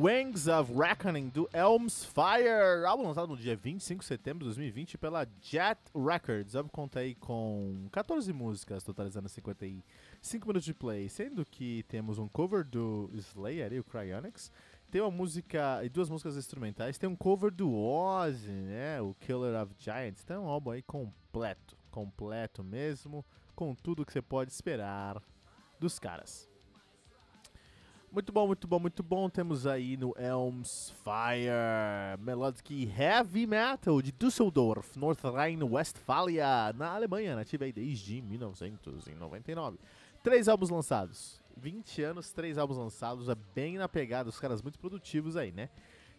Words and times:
Wings 0.00 0.46
of 0.46 0.72
Reckoning 0.72 1.28
do 1.28 1.50
Elms 1.52 2.04
Fire, 2.04 2.86
álbum 2.86 3.08
lançado 3.08 3.26
no 3.26 3.36
dia 3.36 3.56
25 3.56 3.98
de 3.98 4.06
setembro 4.06 4.38
de 4.38 4.44
2020 4.44 4.96
pela 4.96 5.26
Jet 5.42 5.76
Records. 5.92 6.54
O 6.54 6.58
álbum 6.58 6.70
conta 6.70 7.00
aí 7.00 7.16
com 7.16 7.88
14 7.90 8.32
músicas, 8.32 8.84
totalizando 8.84 9.28
55 9.28 10.46
minutos 10.46 10.64
de 10.64 10.72
play, 10.72 11.08
sendo 11.08 11.44
que 11.44 11.82
temos 11.88 12.16
um 12.20 12.28
cover 12.28 12.64
do 12.64 13.10
Slayer 13.12 13.72
e 13.72 13.80
o 13.80 13.82
Cryonics, 13.82 14.52
tem 14.88 15.00
uma 15.00 15.10
música 15.10 15.84
e 15.84 15.88
duas 15.88 16.08
músicas 16.08 16.36
instrumentais, 16.36 16.96
tem 16.96 17.10
um 17.10 17.16
cover 17.16 17.50
do 17.50 17.74
Ozzy, 17.74 18.52
né, 18.52 19.02
o 19.02 19.16
Killer 19.18 19.60
of 19.60 19.74
Giants. 19.80 20.22
Então 20.22 20.36
é 20.36 20.46
um 20.46 20.48
álbum 20.48 20.70
aí 20.70 20.82
completo, 20.82 21.76
completo 21.90 22.62
mesmo, 22.62 23.24
com 23.52 23.74
tudo 23.74 24.06
que 24.06 24.12
você 24.12 24.22
pode 24.22 24.52
esperar 24.52 25.20
dos 25.80 25.98
caras. 25.98 26.48
Muito 28.10 28.32
bom, 28.32 28.46
muito 28.46 28.66
bom, 28.66 28.78
muito 28.78 29.02
bom. 29.02 29.28
Temos 29.28 29.66
aí 29.66 29.94
no 29.94 30.14
Elms 30.18 30.94
Fire 31.04 32.18
Melodic 32.18 32.90
Heavy 32.98 33.46
Metal 33.46 34.00
de 34.00 34.10
Düsseldorf, 34.12 34.98
North 34.98 35.20
Rhine-Westphalia, 35.22 36.72
na 36.74 36.94
Alemanha, 36.94 37.36
nativa 37.36 37.64
aí 37.64 37.72
desde 37.72 38.22
1999. 38.22 39.78
Três 40.22 40.48
álbuns 40.48 40.70
lançados. 40.70 41.38
20 41.54 42.02
anos, 42.02 42.32
três 42.32 42.56
álbuns 42.56 42.78
lançados, 42.78 43.28
é 43.28 43.34
bem 43.54 43.76
na 43.76 43.88
pegada, 43.88 44.30
os 44.30 44.40
caras 44.40 44.62
muito 44.62 44.78
produtivos 44.78 45.36
aí, 45.36 45.52
né? 45.52 45.68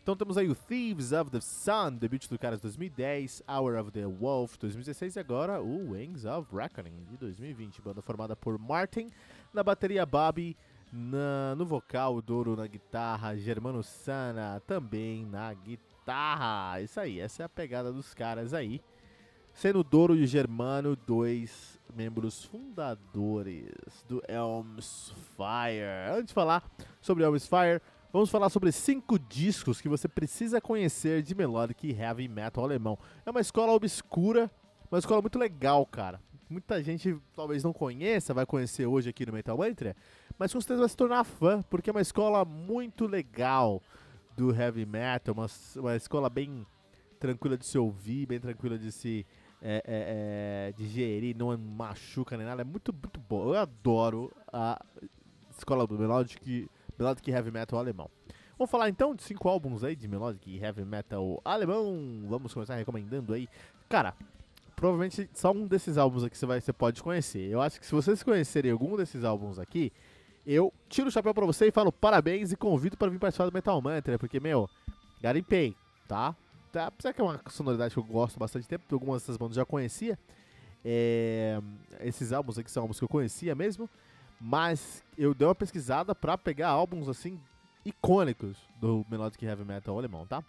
Então 0.04 0.16
temos 0.16 0.38
aí 0.38 0.48
o 0.48 0.56
Thieves 0.56 1.12
of 1.12 1.32
the 1.32 1.42
Sun, 1.42 1.94
debut 1.94 2.28
do 2.28 2.38
cara 2.38 2.56
de 2.56 2.62
2010, 2.62 3.44
Hour 3.48 3.80
of 3.80 3.92
the 3.92 4.06
Wolf 4.06 4.58
2016 4.58 5.16
e 5.16 5.20
agora 5.20 5.62
o 5.62 5.92
Wings 5.92 6.26
of 6.26 6.56
Reckoning 6.56 7.04
de 7.10 7.18
2020, 7.18 7.82
banda 7.82 8.02
formada 8.02 8.36
por 8.36 8.58
Martin, 8.60 9.10
na 9.54 9.64
bateria 9.64 10.06
Bobby, 10.06 10.56
na, 10.92 11.56
no 11.56 11.66
vocal, 11.66 12.22
Douro 12.22 12.56
na 12.56 12.68
guitarra, 12.68 13.38
Germano 13.38 13.84
Sana 13.84 14.62
também 14.66 15.26
na 15.26 15.54
guitarra. 15.54 16.82
Isso 16.82 17.00
aí, 17.00 17.20
essa 17.20 17.44
é 17.44 17.46
a 17.46 17.50
pegada 17.50 17.92
dos 17.92 18.14
caras 18.14 18.54
aí. 18.54 18.82
Sendo 19.54 19.84
Douro 19.84 20.16
e 20.16 20.26
Germano 20.26 20.96
dois 20.96 21.80
membros 21.96 22.44
fundadores 22.44 24.06
do 24.08 24.22
Elms 24.28 25.14
Fire. 25.36 26.14
Antes 26.14 26.28
de 26.28 26.34
falar 26.34 26.64
sobre 27.02 27.24
Elms 27.24 27.48
Fire, 27.48 27.82
vamos 28.12 28.30
falar 28.30 28.50
sobre 28.50 28.72
cinco 28.72 29.20
discos 29.20 29.82
que 29.82 29.90
você 29.90 30.08
precisa 30.08 30.62
conhecer 30.62 31.22
de 31.22 31.36
melodic 31.36 31.92
heavy 31.92 32.28
metal 32.28 32.64
alemão. 32.64 32.98
É 33.26 33.32
uma 33.32 33.42
escola 33.42 33.74
obscura, 33.74 34.50
uma 34.92 35.00
escola 35.00 35.22
muito 35.22 35.38
legal, 35.38 35.86
cara 35.86 36.20
muita 36.50 36.82
gente 36.82 37.16
talvez 37.36 37.64
não 37.64 37.72
conheça, 37.72 38.34
vai 38.34 38.46
conhecer 38.46 38.86
hoje 38.86 39.10
aqui 39.10 39.26
no 39.26 39.32
Metal 39.32 39.56
Mantra, 39.56 39.96
mas 40.40 40.54
com 40.54 40.62
certeza 40.62 40.80
vai 40.80 40.90
se 40.90 40.96
tornar 40.96 41.24
fã, 41.26 41.62
porque 41.64 41.90
é 41.90 41.94
uma 41.94 42.02
escola 42.02 42.46
muito 42.46 43.06
legal 43.06 43.82
do 44.38 44.56
heavy 44.56 44.86
metal, 44.86 45.36
uma, 45.36 45.48
uma 45.76 45.96
escola 45.98 46.30
bem 46.30 46.66
tranquila 47.20 47.58
de 47.58 47.66
se 47.66 47.78
ouvir, 47.78 48.26
bem 48.26 48.40
tranquila 48.40 48.80
de 48.80 48.90
se 48.90 49.26
é, 49.62 49.84
é, 49.86 50.70
é, 50.70 50.74
digerir, 50.78 51.36
não 51.36 51.56
machuca 51.58 52.38
nem 52.38 52.46
nada, 52.46 52.62
é 52.62 52.66
muito, 52.66 52.94
muito 52.94 53.20
bom. 53.20 53.50
Eu 53.50 53.60
adoro 53.60 54.32
a 54.52 54.82
escola 55.58 55.86
do 55.86 56.00
Melodic, 56.00 56.70
Melodic 56.98 57.30
Heavy 57.30 57.52
Metal 57.52 57.78
alemão. 57.78 58.10
Vamos 58.58 58.72
falar 58.72 58.90
então 58.90 59.14
de 59.14 59.24
cinco 59.24 59.48
álbuns 59.50 59.84
aí 59.84 59.96
de 59.96 60.08
Melodic 60.08 60.58
Heavy 60.58 60.86
Metal 60.86 61.42
alemão. 61.44 62.26
Vamos 62.30 62.54
começar 62.54 62.76
recomendando 62.76 63.34
aí. 63.34 63.50
Cara, 63.90 64.16
provavelmente 64.76 65.30
só 65.34 65.52
um 65.52 65.68
desses 65.68 65.98
álbuns 65.98 66.24
aqui 66.24 66.38
você, 66.38 66.46
vai, 66.46 66.62
você 66.62 66.72
pode 66.72 67.04
conhecer. 67.04 67.50
Eu 67.50 67.62
acho 67.62 67.80
que 67.80 67.86
se 67.86 67.94
vocês 67.94 68.24
conhecerem 68.24 68.72
algum 68.72 68.96
desses 68.96 69.26
álbuns 69.26 69.60
aqui, 69.60 69.92
eu 70.54 70.74
tiro 70.88 71.10
o 71.10 71.12
chapéu 71.12 71.34
pra 71.34 71.46
você 71.46 71.68
e 71.68 71.72
falo 71.72 71.92
parabéns 71.92 72.52
e 72.52 72.56
convido 72.56 72.98
para 72.98 73.10
vir 73.10 73.20
participar 73.20 73.46
do 73.46 73.54
Metal 73.54 73.80
Mantra, 73.82 74.18
porque, 74.18 74.40
meu, 74.40 74.70
garimpei, 75.22 75.76
tá? 76.08 76.36
tá? 76.72 76.88
Apesar 76.88 77.14
que 77.14 77.22
é 77.22 77.24
uma 77.24 77.40
sonoridade 77.50 77.94
que 77.94 78.00
eu 78.00 78.04
gosto 78.04 78.40
bastante 78.40 78.68
tempo, 78.68 78.84
algumas 78.92 79.22
dessas 79.22 79.38
bandas 79.38 79.56
já 79.56 79.66
conhecia. 79.66 80.18
É, 80.84 81.60
esses 82.00 82.32
álbuns 82.32 82.58
aqui 82.58 82.72
são 82.72 82.84
álbuns 82.84 82.98
que 82.98 83.04
eu 83.04 83.10
conhecia 83.10 83.54
mesmo, 83.54 83.90
mas 84.40 85.04
eu 85.18 85.34
dei 85.34 85.48
uma 85.48 85.56
pesquisada 85.56 86.16
pra 86.16 86.38
pegar 86.38 86.70
álbuns 86.70 87.08
assim 87.08 87.40
icônicos 87.86 88.58
do 88.80 89.06
Melodic 89.10 89.46
Heavy 89.46 89.64
Metal 89.64 89.98
alemão, 89.98 90.26
tá? 90.26 90.44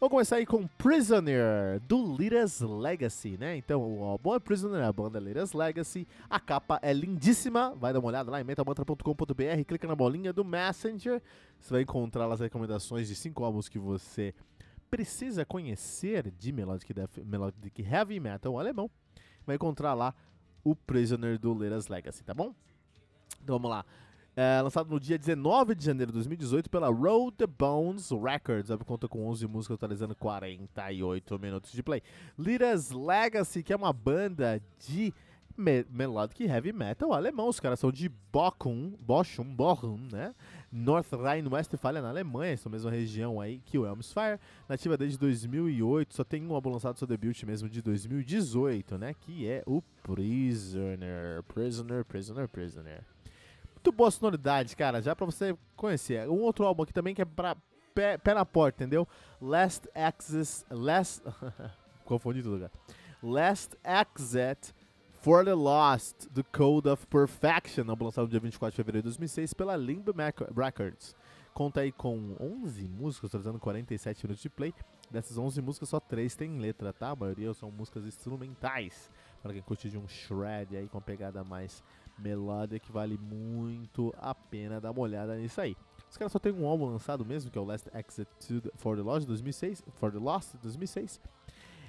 Vamos 0.00 0.12
começar 0.12 0.36
aí 0.36 0.46
com 0.46 0.66
Prisoner, 0.66 1.78
do 1.80 2.16
Liras 2.16 2.62
Legacy, 2.62 3.36
né? 3.36 3.58
Então, 3.58 3.82
o 3.82 4.02
álbum 4.02 4.34
é 4.34 4.40
Prisoner, 4.40 4.82
a 4.82 4.90
banda 4.90 5.20
Liras 5.20 5.52
Legacy. 5.52 6.08
A 6.30 6.40
capa 6.40 6.78
é 6.80 6.90
lindíssima, 6.90 7.74
vai 7.76 7.92
dar 7.92 7.98
uma 7.98 8.08
olhada 8.08 8.30
lá 8.30 8.40
em 8.40 8.44
metalmantra.com.br, 8.44 9.64
clica 9.68 9.86
na 9.86 9.94
bolinha 9.94 10.32
do 10.32 10.42
Messenger, 10.42 11.20
você 11.60 11.74
vai 11.74 11.82
encontrar 11.82 12.32
as 12.32 12.40
recomendações 12.40 13.08
de 13.08 13.14
cinco 13.14 13.44
álbuns 13.44 13.68
que 13.68 13.78
você 13.78 14.34
precisa 14.90 15.44
conhecer 15.44 16.30
de 16.30 16.50
Melodic, 16.50 16.94
Melodic 17.22 17.82
Heavy 17.82 18.18
Metal 18.18 18.58
alemão. 18.58 18.90
Vai 19.46 19.56
encontrar 19.56 19.92
lá 19.92 20.14
o 20.64 20.74
Prisoner 20.74 21.38
do 21.38 21.52
Liras 21.52 21.88
Legacy, 21.88 22.24
tá 22.24 22.32
bom? 22.32 22.54
Então 23.42 23.56
vamos 23.56 23.70
lá. 23.70 23.84
É, 24.42 24.62
lançado 24.62 24.88
no 24.88 24.98
dia 24.98 25.18
19 25.18 25.74
de 25.74 25.84
janeiro 25.84 26.10
de 26.10 26.14
2018 26.14 26.70
pela 26.70 26.88
Road 26.88 27.36
the 27.36 27.46
Bones 27.46 28.08
Records. 28.10 28.70
Conta 28.86 29.06
com 29.06 29.28
11 29.28 29.46
músicas, 29.46 29.76
totalizando 29.76 30.14
48 30.14 31.38
minutos 31.38 31.72
de 31.72 31.82
play. 31.82 32.02
Liras 32.38 32.90
Legacy, 32.90 33.62
que 33.62 33.70
é 33.70 33.76
uma 33.76 33.92
banda 33.92 34.58
de 34.88 35.12
me 35.58 35.84
melodic 35.90 36.42
heavy 36.42 36.72
metal 36.72 37.12
alemão. 37.12 37.48
Os 37.48 37.60
caras 37.60 37.80
são 37.80 37.92
de 37.92 38.10
Bochum, 38.32 38.94
Bochum, 38.98 39.44
Bochum, 39.44 40.08
né? 40.10 40.34
North 40.72 41.12
Rhine-Westphalia, 41.12 42.00
na 42.00 42.08
Alemanha, 42.08 42.54
essa 42.54 42.70
mesma 42.70 42.90
região 42.90 43.42
aí 43.42 43.60
que 43.66 43.76
o 43.76 43.84
Elmsfire. 43.84 44.40
Nativa 44.66 44.96
desde 44.96 45.18
2008, 45.18 46.14
só 46.14 46.24
tem 46.24 46.46
um 46.46 46.54
álbum 46.54 46.70
lançado 46.70 46.96
seu 46.96 47.06
debut 47.06 47.42
mesmo 47.42 47.68
de 47.68 47.82
2018, 47.82 48.96
né? 48.96 49.12
Que 49.12 49.46
é 49.46 49.62
o 49.66 49.82
Prisoner, 50.02 51.42
Prisoner, 51.42 52.06
Prisoner, 52.06 52.48
Prisoner. 52.48 53.04
Muito 53.82 53.96
boa 53.96 54.10
sonoridade, 54.10 54.76
cara, 54.76 55.00
já 55.00 55.16
pra 55.16 55.24
você 55.24 55.56
conhecer. 55.74 56.28
Um 56.28 56.42
outro 56.42 56.66
álbum 56.66 56.82
aqui 56.82 56.92
também 56.92 57.14
que 57.14 57.22
é 57.22 57.24
pra 57.24 57.56
pé, 57.94 58.18
pé 58.18 58.34
na 58.34 58.44
porta, 58.44 58.84
entendeu? 58.84 59.08
Last 59.40 59.88
Access. 59.94 60.66
Last. 60.70 61.22
Confundi 62.04 62.42
tudo, 62.42 62.60
cara. 62.60 62.72
Last 63.22 63.78
Exit 63.82 64.74
for 65.22 65.46
the 65.46 65.54
Lost, 65.54 66.26
The 66.26 66.42
Code 66.52 66.90
of 66.90 67.06
Perfection, 67.06 67.88
álbum 67.88 68.04
lançado 68.04 68.24
no 68.24 68.30
dia 68.30 68.40
24 68.40 68.72
de 68.72 68.76
fevereiro 68.76 69.02
de 69.02 69.08
2006 69.16 69.54
pela 69.54 69.78
Limbo 69.78 70.12
Records. 70.54 71.16
Conta 71.54 71.80
aí 71.80 71.90
com 71.90 72.36
11 72.38 72.86
músicas, 72.86 73.30
trazendo 73.30 73.58
47 73.58 74.26
minutos 74.26 74.42
de 74.42 74.50
play. 74.50 74.74
Dessas 75.10 75.38
11 75.38 75.62
músicas, 75.62 75.88
só 75.88 75.98
3 75.98 76.34
tem 76.36 76.58
letra, 76.58 76.92
tá? 76.92 77.10
A 77.10 77.16
maioria 77.16 77.54
são 77.54 77.70
músicas 77.70 78.04
instrumentais. 78.04 79.10
Para 79.42 79.54
quem 79.54 79.62
curte 79.62 79.88
de 79.88 79.96
um 79.96 80.06
shred 80.06 80.76
aí 80.76 80.86
com 80.86 81.00
pegada 81.00 81.42
mais 81.42 81.82
Melodic 82.22 82.90
vale 82.90 83.18
muito 83.18 84.14
a 84.18 84.34
pena 84.34 84.80
dar 84.80 84.90
uma 84.90 85.00
olhada 85.00 85.36
nisso 85.36 85.60
aí. 85.60 85.76
Os 86.10 86.16
caras 86.16 86.32
só 86.32 86.38
tem 86.38 86.52
um 86.52 86.66
álbum 86.66 86.86
lançado 86.86 87.24
mesmo, 87.24 87.50
que 87.50 87.58
é 87.58 87.60
o 87.60 87.64
Last 87.64 87.88
Exit 87.94 88.28
for 88.74 88.96
the 88.96 89.02
Lost 89.02 89.26
2006, 89.26 89.82
for 89.92 90.10
the 90.10 90.18
Lost 90.18 90.54
2006. 90.60 91.20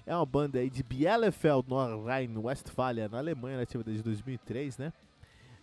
É 0.06 0.16
uma 0.16 0.26
banda 0.26 0.60
aí 0.60 0.70
de 0.70 0.84
Bielefeld, 0.84 1.70
no 1.70 2.06
Rhine-Westphalia, 2.06 3.10
na 3.10 3.18
Alemanha, 3.18 3.58
nativa 3.58 3.84
desde 3.84 4.04
2003, 4.04 4.78
né? 4.78 4.94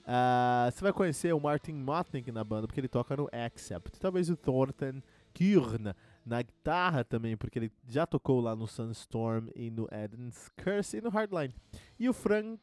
Uh, 0.08 0.72
você 0.72 0.80
vai 0.80 0.92
conhecer 0.92 1.34
o 1.34 1.40
Martin 1.40 1.74
Motnik 1.74 2.32
na 2.32 2.42
banda, 2.42 2.66
porque 2.66 2.80
ele 2.80 2.88
toca 2.88 3.16
no 3.16 3.28
Accept. 3.30 3.98
Talvez 4.00 4.30
o 4.30 4.36
Thornton 4.36 5.02
Kürn 5.34 5.92
na 6.24 6.42
guitarra 6.42 7.04
também, 7.04 7.36
porque 7.36 7.58
ele 7.58 7.72
já 7.86 8.06
tocou 8.06 8.40
lá 8.40 8.56
no 8.56 8.66
Sunstorm 8.66 9.48
e 9.54 9.70
no 9.70 9.88
Eden's 9.92 10.48
Curse 10.56 10.96
e 10.96 11.00
no 11.00 11.10
Hardline. 11.10 11.54
E 11.98 12.08
o 12.08 12.12
Frank 12.12 12.60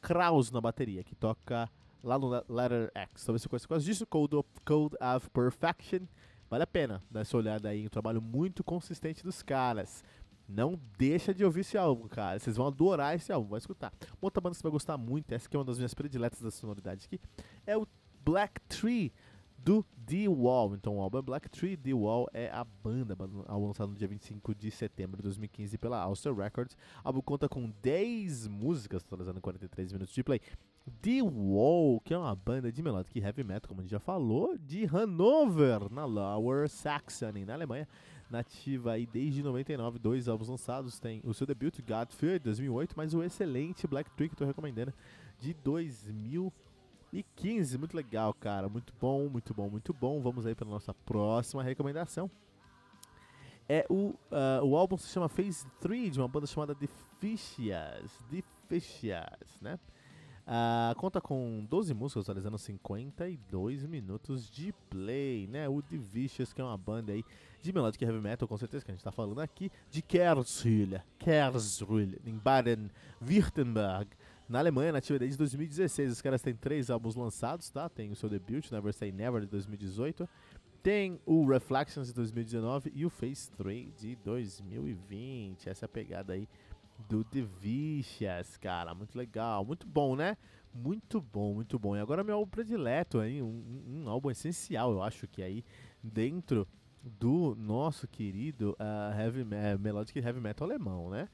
Kraus 0.00 0.50
na 0.50 0.60
bateria, 0.60 1.04
que 1.04 1.14
toca 1.14 1.68
lá 2.02 2.18
no 2.18 2.28
Letter 2.48 2.90
X. 2.94 3.24
Talvez 3.24 3.42
você 3.42 3.48
conheça 3.48 3.68
causa 3.68 3.84
disso, 3.84 4.06
Code 4.06 4.36
of, 4.36 4.48
Code 4.64 4.96
of 5.00 5.30
Perfection. 5.30 6.00
Vale 6.48 6.64
a 6.64 6.66
pena 6.66 7.02
dar 7.10 7.20
essa 7.20 7.36
olhada 7.36 7.68
aí, 7.68 7.86
um 7.86 7.90
trabalho 7.90 8.20
muito 8.20 8.64
consistente 8.64 9.22
dos 9.22 9.42
caras. 9.42 10.02
Não 10.48 10.80
deixa 10.98 11.32
de 11.32 11.44
ouvir 11.44 11.60
esse 11.60 11.78
álbum, 11.78 12.08
cara. 12.08 12.38
Vocês 12.40 12.56
vão 12.56 12.66
adorar 12.66 13.14
esse 13.14 13.32
álbum, 13.32 13.50
vai 13.50 13.58
escutar. 13.58 13.92
Uma 14.14 14.18
outra 14.22 14.40
banda 14.40 14.54
que 14.54 14.58
você 14.58 14.64
vai 14.64 14.72
gostar 14.72 14.98
muito, 14.98 15.30
essa 15.32 15.48
que 15.48 15.54
é 15.54 15.58
uma 15.58 15.64
das 15.64 15.76
minhas 15.76 15.94
prediletas 15.94 16.40
da 16.40 16.50
sonoridade 16.50 17.06
aqui, 17.06 17.20
é 17.64 17.76
o 17.76 17.86
Black 18.24 18.60
Tree, 18.62 19.12
do 19.64 19.84
The 20.06 20.28
Wall. 20.28 20.74
Então 20.74 20.98
o 20.98 21.00
álbum 21.00 21.18
é 21.18 21.22
Black 21.22 21.48
Tree, 21.48 21.76
The 21.76 21.94
Wall 21.94 22.28
é 22.32 22.50
a 22.50 22.64
banda, 22.64 23.16
álbum 23.46 23.66
lançado 23.68 23.90
no 23.90 23.96
dia 23.96 24.08
25 24.08 24.54
de 24.54 24.70
setembro 24.70 25.18
de 25.18 25.22
2015 25.24 25.78
pela 25.78 26.08
Ulster 26.08 26.34
Records. 26.34 26.76
O 27.04 27.08
álbum 27.08 27.20
conta 27.20 27.48
com 27.48 27.70
10 27.82 28.48
músicas, 28.48 29.02
totalizando 29.02 29.40
43 29.40 29.92
minutos 29.92 30.14
de 30.14 30.24
play. 30.24 30.40
The 31.02 31.22
Wall, 31.22 32.00
que 32.00 32.14
é 32.14 32.18
uma 32.18 32.34
banda 32.34 32.72
de 32.72 32.82
melodic 32.82 33.18
heavy 33.18 33.44
metal, 33.44 33.68
como 33.68 33.80
a 33.80 33.82
gente 33.82 33.92
já 33.92 34.00
falou, 34.00 34.56
de 34.58 34.86
Hannover, 34.86 35.92
na 35.92 36.04
Lower 36.04 36.68
Saxony, 36.68 37.44
na 37.44 37.54
Alemanha. 37.54 37.86
Nativa 38.30 38.92
aí 38.92 39.06
desde 39.06 39.42
99, 39.42 39.98
dois 39.98 40.28
álbuns 40.28 40.48
lançados. 40.48 40.98
Tem 40.98 41.20
o 41.24 41.34
seu 41.34 41.46
debut, 41.46 41.80
Godfrey, 41.80 42.38
de 42.38 42.44
2008, 42.44 42.94
mas 42.96 43.12
o 43.12 43.22
excelente 43.22 43.86
Black 43.86 44.10
Tree, 44.12 44.28
que 44.28 44.34
estou 44.34 44.46
recomendando, 44.46 44.94
de 45.38 45.52
2015. 47.12 47.78
Muito 47.78 47.96
legal, 47.96 48.32
cara. 48.34 48.68
Muito 48.68 48.92
bom, 49.00 49.28
muito 49.28 49.52
bom, 49.52 49.68
muito 49.68 49.92
bom. 49.92 50.20
Vamos 50.20 50.46
aí 50.46 50.54
para 50.54 50.68
nossa 50.68 50.94
próxima 50.94 51.62
recomendação. 51.62 52.30
É 53.68 53.86
o, 53.88 54.14
uh, 54.30 54.64
o 54.64 54.76
álbum 54.76 54.96
se 54.96 55.08
chama 55.08 55.28
Phase 55.28 55.66
3, 55.80 56.14
de 56.14 56.20
uma 56.20 56.28
banda 56.28 56.46
chamada 56.46 56.74
The 56.74 56.88
Fishias. 57.20 58.10
The 58.30 58.42
Fishias, 58.68 59.60
né? 59.60 59.78
Uh, 60.46 60.94
conta 60.96 61.20
com 61.20 61.64
12 61.70 61.94
músicas, 61.94 62.24
atualizando 62.24 62.58
52 62.58 63.86
minutos 63.86 64.50
de 64.50 64.72
play, 64.88 65.46
né? 65.46 65.68
O 65.68 65.80
The 65.80 65.96
Vicious, 65.96 66.52
que 66.52 66.60
é 66.60 66.64
uma 66.64 66.76
banda 66.76 67.12
aí 67.12 67.24
de 67.62 67.72
melodic 67.72 68.04
heavy 68.04 68.18
metal, 68.20 68.48
com 68.48 68.56
certeza 68.56 68.84
que 68.84 68.90
a 68.90 68.94
gente 68.94 69.00
está 69.00 69.12
falando 69.12 69.40
aqui, 69.40 69.70
de 69.90 70.02
Karlsruhe, 70.02 71.00
Karlsruhe, 71.24 72.18
em 72.26 72.36
Baden-Württemberg, 72.36 74.08
na 74.50 74.58
Alemanha, 74.58 74.90
nativa 74.90 75.16
desde 75.16 75.38
2016. 75.38 76.10
Os 76.10 76.20
caras 76.20 76.42
têm 76.42 76.54
três 76.54 76.90
álbuns 76.90 77.14
lançados, 77.14 77.70
tá? 77.70 77.88
Tem 77.88 78.10
o 78.10 78.16
seu 78.16 78.28
debut, 78.28 78.68
Never 78.72 78.92
Say 78.92 79.12
Never, 79.12 79.42
de 79.42 79.46
2018. 79.46 80.28
Tem 80.82 81.20
o 81.24 81.46
Reflections 81.46 82.08
de 82.08 82.14
2019 82.14 82.90
e 82.92 83.06
o 83.06 83.10
Phase 83.10 83.48
3 83.52 83.94
de 83.94 84.16
2020. 84.16 85.68
Essa 85.68 85.84
é 85.84 85.86
a 85.86 85.88
pegada 85.88 86.32
aí 86.32 86.48
do 87.08 87.22
The 87.22 87.42
Vicious, 87.42 88.56
cara. 88.56 88.92
Muito 88.92 89.16
legal, 89.16 89.64
muito 89.64 89.86
bom, 89.86 90.16
né? 90.16 90.36
Muito 90.74 91.20
bom, 91.20 91.54
muito 91.54 91.78
bom. 91.78 91.96
E 91.96 92.00
agora 92.00 92.24
meu 92.24 92.34
álbum 92.34 92.50
predileto 92.50 93.20
aí, 93.20 93.40
um, 93.40 93.46
um, 93.46 94.02
um 94.02 94.08
álbum 94.08 94.32
essencial, 94.32 94.90
eu 94.90 95.02
acho 95.02 95.28
que 95.28 95.44
aí 95.44 95.64
dentro 96.02 96.66
do 97.04 97.54
nosso 97.54 98.08
querido 98.08 98.76
uh, 98.80 99.18
heavy 99.18 99.42
uh, 99.42 99.78
melodic 99.78 100.18
heavy 100.18 100.40
metal 100.40 100.66
alemão, 100.66 101.08
né? 101.08 101.28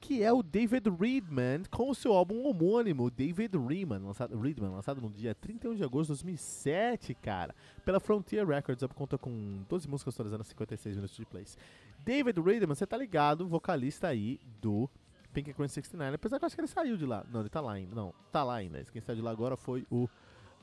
Que 0.00 0.22
é 0.22 0.32
o 0.32 0.42
David 0.42 0.88
Reedman 0.88 1.64
com 1.70 1.90
o 1.90 1.94
seu 1.94 2.12
álbum 2.12 2.46
homônimo, 2.46 3.10
David 3.10 3.56
Reedman, 3.58 3.98
lançado, 3.98 4.38
Reedman, 4.38 4.70
lançado 4.70 5.00
no 5.00 5.10
dia 5.10 5.34
31 5.34 5.74
de 5.74 5.82
agosto 5.82 6.12
de 6.12 6.24
2007, 6.24 7.14
cara, 7.14 7.54
pela 7.84 7.98
Frontier 7.98 8.46
Records, 8.46 8.84
conta 8.94 9.18
com 9.18 9.64
12 9.68 9.88
músicas 9.88 10.14
atualizando 10.14 10.44
56 10.44 10.96
minutos 10.96 11.16
de 11.16 11.26
plays. 11.26 11.58
David 12.04 12.40
Reedman, 12.40 12.74
você 12.74 12.86
tá 12.86 12.96
ligado, 12.96 13.48
vocalista 13.48 14.06
aí 14.06 14.40
do 14.60 14.88
Pink 15.32 15.52
Crazy 15.54 15.74
69, 15.74 16.14
apesar 16.14 16.38
que 16.38 16.44
eu 16.44 16.46
acho 16.46 16.56
que 16.56 16.60
ele 16.60 16.68
saiu 16.68 16.96
de 16.96 17.06
lá. 17.06 17.24
Não, 17.30 17.40
ele 17.40 17.48
tá 17.48 17.60
lá 17.60 17.72
ainda. 17.72 17.94
Não, 17.94 18.14
tá 18.32 18.42
lá 18.42 18.56
ainda. 18.56 18.82
Quem 18.84 19.00
saiu 19.00 19.16
de 19.16 19.22
lá 19.22 19.30
agora 19.30 19.56
foi 19.56 19.86
o. 19.90 20.04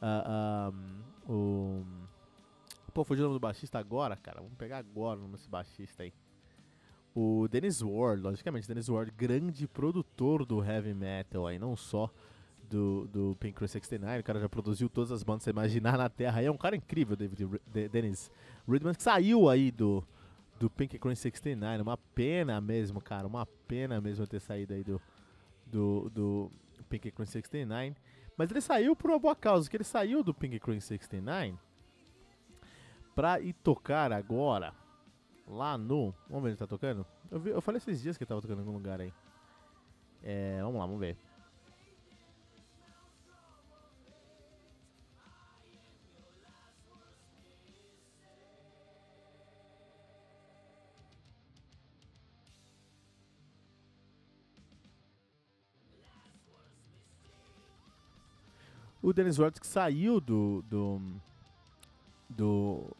Uh, 0.01 0.71
um, 1.27 1.33
o. 1.33 1.85
Pô, 2.93 3.03
foi 3.03 3.17
o 3.17 3.21
nome 3.21 3.33
do 3.33 3.39
baixista 3.39 3.77
agora, 3.77 4.15
cara. 4.15 4.41
Vamos 4.41 4.57
pegar 4.57 4.77
agora 4.77 5.17
o 5.17 5.21
nome 5.21 5.33
desse 5.33 5.49
baixista 5.49 6.03
aí. 6.03 6.13
O 7.15 7.47
Dennis 7.47 7.81
Ward, 7.81 8.21
logicamente, 8.21 8.67
Dennis 8.67 8.89
Ward, 8.89 9.09
grande 9.17 9.65
produtor 9.69 10.45
do 10.45 10.61
heavy 10.61 10.93
metal 10.93 11.47
aí, 11.47 11.57
não 11.57 11.73
só 11.73 12.11
do, 12.69 13.07
do 13.07 13.37
Pink 13.39 13.53
Crazy 13.53 13.73
69, 13.73 14.19
o 14.19 14.23
cara 14.23 14.39
já 14.39 14.49
produziu 14.49 14.89
todas 14.89 15.11
as 15.11 15.23
bandas 15.23 15.41
que 15.41 15.45
você 15.45 15.49
imaginar 15.51 15.97
na 15.97 16.09
Terra. 16.09 16.41
É 16.41 16.51
um 16.51 16.57
cara 16.57 16.75
incrível, 16.75 17.15
David 17.15 17.47
Dennis 17.89 18.29
Ridman, 18.67 18.93
que 18.93 19.03
saiu 19.03 19.47
aí 19.47 19.71
do, 19.71 20.03
do 20.59 20.69
Pink 20.69 20.99
Crazy 20.99 21.21
69. 21.21 21.83
Uma 21.83 21.97
pena 21.97 22.59
mesmo, 22.59 22.99
cara. 22.99 23.25
Uma 23.25 23.45
pena 23.45 24.01
mesmo 24.01 24.27
ter 24.27 24.41
saído 24.41 24.73
aí 24.73 24.83
do, 24.83 25.01
do, 25.65 26.11
do 26.13 26.51
Pink 26.89 27.11
Crazy 27.11 27.31
69. 27.31 27.95
Mas 28.37 28.51
ele 28.51 28.59
saiu 28.59 28.93
por 28.95 29.09
uma 29.09 29.19
boa 29.19 29.35
causa, 29.35 29.69
que 29.69 29.77
ele 29.77 29.85
saiu 29.85 30.21
do 30.21 30.33
Pink 30.33 30.59
Crazy 30.59 30.81
69 30.81 31.55
pra 33.15 33.39
ir 33.39 33.53
tocar 33.53 34.11
agora 34.11 34.73
lá 35.47 35.77
no. 35.77 36.13
Vamos 36.29 36.43
ver, 36.43 36.49
ele 36.49 36.57
tá 36.57 36.67
tocando? 36.67 37.05
Eu, 37.31 37.39
vi, 37.39 37.49
eu 37.51 37.61
falei 37.61 37.77
esses 37.77 38.01
dias 38.01 38.17
que 38.17 38.25
tava 38.25 38.41
tocando 38.41 38.57
em 38.57 38.61
algum 38.61 38.73
lugar 38.73 39.01
aí. 39.01 39.13
É, 40.23 40.59
vamos 40.61 40.79
lá, 40.79 40.85
vamos 40.85 40.99
ver. 40.99 41.17
o 59.05 59.13
Dennis 59.13 59.37
que 59.59 59.67
saiu 59.67 60.19
do 60.19 60.63
do 60.63 60.99
do 62.27 62.97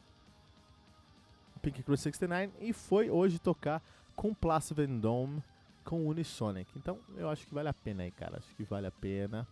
Pink 1.66 1.82
Cruise 1.82 2.04
69 2.04 2.52
e 2.60 2.72
foi 2.72 3.10
hoje 3.10 3.40
tocar 3.40 3.82
com 4.16 4.36
Place 4.36 4.72
Vendôme 4.72 5.42
com 5.84 6.06
Unisonic. 6.06 6.72
Então 6.78 7.00
eu 7.18 7.28
acho 7.28 7.48
que 7.48 7.56
vale 7.56 7.68
a 7.68 7.74
pena 7.74 8.04
aí, 8.04 8.12
cara. 8.12 8.38
Acho 8.38 8.56
que 8.56 8.64
vale 8.64 8.86
a 8.86 8.92
pena. 8.92 9.48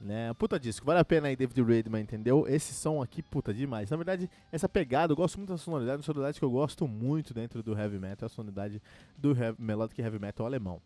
Né? 0.00 0.32
Puta 0.34 0.60
disco, 0.60 0.86
vale 0.86 1.00
a 1.00 1.04
pena 1.04 1.26
aí, 1.26 1.34
David 1.34 1.60
Redman, 1.60 2.02
entendeu? 2.02 2.46
Esse 2.48 2.72
som 2.72 3.02
aqui, 3.02 3.20
puta, 3.20 3.52
demais. 3.52 3.90
Na 3.90 3.96
verdade, 3.96 4.30
essa 4.52 4.68
pegada, 4.68 5.12
eu 5.12 5.16
gosto 5.16 5.38
muito 5.38 5.50
da 5.50 5.58
sonoridade, 5.58 5.98
uma 5.98 6.04
sonoridade 6.04 6.38
que 6.38 6.44
eu 6.44 6.50
gosto 6.50 6.86
muito 6.86 7.34
dentro 7.34 7.64
do 7.64 7.76
heavy 7.76 7.98
metal, 7.98 8.26
a 8.26 8.30
sonoridade 8.30 8.80
do 9.18 9.36
heavy, 9.36 9.60
melodic 9.60 10.00
heavy 10.00 10.18
metal 10.20 10.46
alemão. 10.46 10.80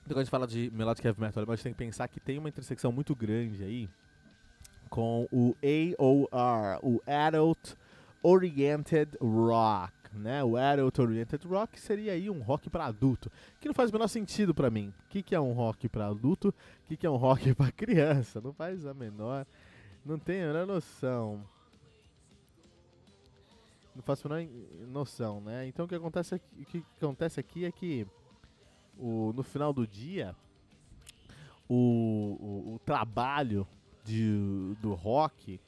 Então, 0.00 0.14
quando 0.14 0.18
a 0.18 0.22
gente 0.22 0.30
fala 0.30 0.46
de 0.48 0.68
melodic 0.74 1.06
heavy 1.06 1.20
metal 1.20 1.42
alemão, 1.42 1.52
a 1.52 1.56
gente 1.56 1.64
tem 1.64 1.72
que 1.74 1.78
pensar 1.78 2.08
que 2.08 2.18
tem 2.18 2.38
uma 2.38 2.48
intersecção 2.48 2.90
muito 2.90 3.14
grande 3.14 3.62
aí 3.62 3.88
com 4.88 5.28
o 5.30 5.54
AOR, 5.62 6.80
o 6.82 7.00
Adult 7.06 7.76
Oriented 8.22 9.16
Rock, 9.20 9.92
né? 10.12 10.44
O 10.44 10.56
Adult 10.56 10.98
Oriented 10.98 11.46
Rock 11.46 11.80
seria 11.80 12.12
aí 12.12 12.28
um 12.28 12.42
rock 12.42 12.68
para 12.68 12.86
adulto, 12.86 13.30
que 13.60 13.68
não 13.68 13.74
faz 13.74 13.90
o 13.90 13.92
menor 13.92 14.08
sentido 14.08 14.54
para 14.54 14.70
mim. 14.70 14.92
O 15.06 15.08
que, 15.08 15.22
que 15.22 15.34
é 15.34 15.40
um 15.40 15.52
rock 15.52 15.88
para 15.88 16.06
adulto? 16.06 16.48
O 16.48 16.88
que, 16.88 16.96
que 16.96 17.06
é 17.06 17.10
um 17.10 17.16
rock 17.16 17.52
para 17.54 17.72
criança? 17.72 18.40
Não 18.40 18.52
faz 18.52 18.84
a 18.84 18.92
menor, 18.92 19.46
não 20.04 20.18
tenho 20.18 20.44
a 20.44 20.52
menor 20.52 20.66
noção. 20.66 21.42
Não 23.94 24.02
faço 24.02 24.26
a 24.26 24.36
menor 24.36 24.50
noção, 24.88 25.40
né? 25.40 25.66
Então 25.66 25.86
o 25.86 25.88
que 25.88 25.94
acontece 25.94 26.34
aqui, 26.34 26.62
o 26.62 26.64
que 26.66 26.84
acontece 26.98 27.40
aqui 27.40 27.64
é 27.64 27.72
que 27.72 28.06
o, 28.98 29.32
no 29.34 29.42
final 29.42 29.72
do 29.72 29.86
dia, 29.86 30.36
o, 31.68 32.36
o, 32.38 32.74
o 32.74 32.78
trabalho 32.84 33.66
de, 34.04 34.74
do 34.80 34.92
rock 34.92 35.58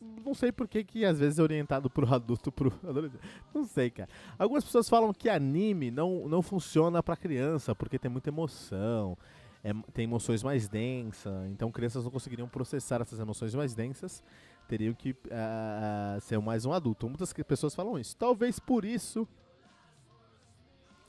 não 0.00 0.34
sei 0.34 0.52
por 0.52 0.68
que, 0.68 0.84
que 0.84 1.04
às 1.04 1.18
vezes 1.18 1.38
é 1.38 1.42
orientado 1.42 1.90
pro 1.90 2.12
adulto, 2.12 2.52
pro 2.52 2.72
adolescente. 2.86 3.22
Não 3.54 3.64
sei, 3.64 3.90
cara. 3.90 4.08
Algumas 4.38 4.64
pessoas 4.64 4.88
falam 4.88 5.12
que 5.12 5.28
anime 5.28 5.90
não, 5.90 6.28
não 6.28 6.42
funciona 6.42 7.02
pra 7.02 7.16
criança, 7.16 7.74
porque 7.74 7.98
tem 7.98 8.10
muita 8.10 8.30
emoção, 8.30 9.16
é, 9.62 9.72
tem 9.92 10.04
emoções 10.04 10.42
mais 10.42 10.68
densas, 10.68 11.50
então 11.50 11.70
crianças 11.70 12.04
não 12.04 12.10
conseguiriam 12.10 12.48
processar 12.48 13.00
essas 13.00 13.18
emoções 13.18 13.54
mais 13.54 13.74
densas, 13.74 14.22
teriam 14.68 14.94
que 14.94 15.10
uh, 15.12 16.20
ser 16.20 16.38
mais 16.40 16.64
um 16.64 16.72
adulto. 16.72 17.08
Muitas 17.08 17.32
pessoas 17.32 17.74
falam 17.74 17.98
isso. 17.98 18.16
Talvez 18.16 18.60
por 18.60 18.84
isso 18.84 19.26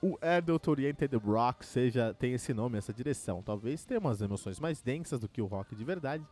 o 0.02 0.18
Adult 0.22 0.66
Oriented 0.68 1.16
Rock 1.18 1.66
seja, 1.66 2.14
tem 2.14 2.34
esse 2.34 2.54
nome, 2.54 2.78
essa 2.78 2.94
direção. 2.94 3.42
Talvez 3.44 3.86
tenha 3.86 4.00
umas 4.00 4.22
emoções 4.22 4.60
mais 4.60 4.82
densas 4.82 5.20
do 5.20 5.28
que 5.28 5.42
o 5.42 5.46
rock 5.46 5.76
de 5.76 5.84
verdade. 5.84 6.26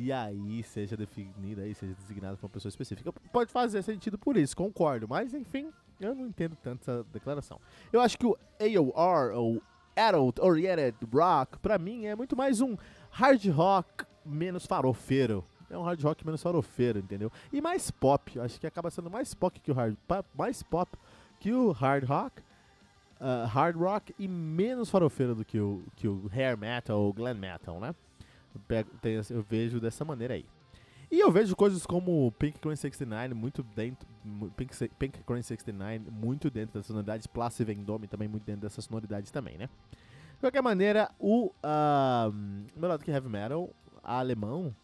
E 0.00 0.12
aí 0.12 0.62
seja 0.62 0.96
definida 0.96 1.62
aí, 1.62 1.74
seja 1.74 1.92
designado 1.92 2.36
para 2.36 2.46
uma 2.46 2.50
pessoa 2.50 2.70
específica. 2.70 3.12
Pode 3.32 3.50
fazer 3.50 3.82
sentido 3.82 4.16
por 4.16 4.36
isso, 4.36 4.56
concordo. 4.56 5.08
Mas 5.08 5.34
enfim, 5.34 5.72
eu 6.00 6.14
não 6.14 6.28
entendo 6.28 6.56
tanto 6.62 6.82
essa 6.82 7.04
declaração. 7.12 7.60
Eu 7.92 8.00
acho 8.00 8.16
que 8.16 8.24
o 8.24 8.38
AOR, 8.60 9.32
ou 9.34 9.60
Adult 9.96 10.38
Oriented 10.38 10.96
Rock, 11.12 11.58
pra 11.58 11.78
mim 11.78 12.06
é 12.06 12.14
muito 12.14 12.36
mais 12.36 12.60
um 12.60 12.76
hard 13.10 13.44
rock 13.48 14.04
menos 14.24 14.66
farofeiro. 14.66 15.44
É 15.68 15.76
um 15.76 15.82
hard 15.82 16.00
rock 16.00 16.24
menos 16.24 16.40
farofeiro, 16.40 17.00
entendeu? 17.00 17.32
E 17.52 17.60
mais 17.60 17.90
pop. 17.90 18.36
Eu 18.36 18.44
acho 18.44 18.60
que 18.60 18.68
acaba 18.68 18.92
sendo 18.92 19.10
mais 19.10 19.34
pop 19.34 19.58
que 19.58 19.72
o 19.72 19.74
hard, 19.74 19.96
mais 20.32 20.62
pop 20.62 20.96
que 21.40 21.52
o 21.52 21.72
hard 21.72 22.04
rock 22.04 22.40
uh, 23.20 23.46
hard 23.46 23.76
rock 23.76 24.14
e 24.16 24.28
menos 24.28 24.90
farofeiro 24.90 25.34
do 25.34 25.44
que 25.44 25.58
o, 25.58 25.82
que 25.96 26.06
o 26.06 26.30
hair 26.32 26.56
metal 26.56 27.00
ou 27.00 27.12
glam 27.12 27.34
metal, 27.34 27.80
né? 27.80 27.94
Eu, 29.30 29.42
vejo 29.42 29.80
dessa 29.80 30.04
maneira 30.04 30.34
aí. 30.34 30.46
E 31.10 31.20
eu 31.20 31.30
vejo 31.30 31.56
coisas 31.56 31.86
como 31.86 32.30
Pink 32.32 32.58
Crane 32.58 32.76
69 32.76 33.34
muito 33.34 33.62
dentro, 33.62 34.06
Pink, 34.56 34.88
Pink 34.98 35.22
Crane 35.24 35.42
69 35.42 36.10
muito 36.10 36.50
dentro 36.50 36.78
das 36.78 36.86
sonoridades, 36.86 37.26
Place 37.26 37.64
Vendome 37.64 38.06
também 38.06 38.28
muito 38.28 38.44
dentro 38.44 38.62
dessas 38.62 38.84
sonoridades 38.84 39.30
também, 39.30 39.56
né? 39.56 39.68
De 40.34 40.40
qualquer 40.40 40.62
maneira, 40.62 41.10
o 41.18 41.46
uh, 41.46 42.32
Melodic 42.76 43.10
Heavy 43.10 43.28
Metal 43.28 43.70
alemão 44.02 44.74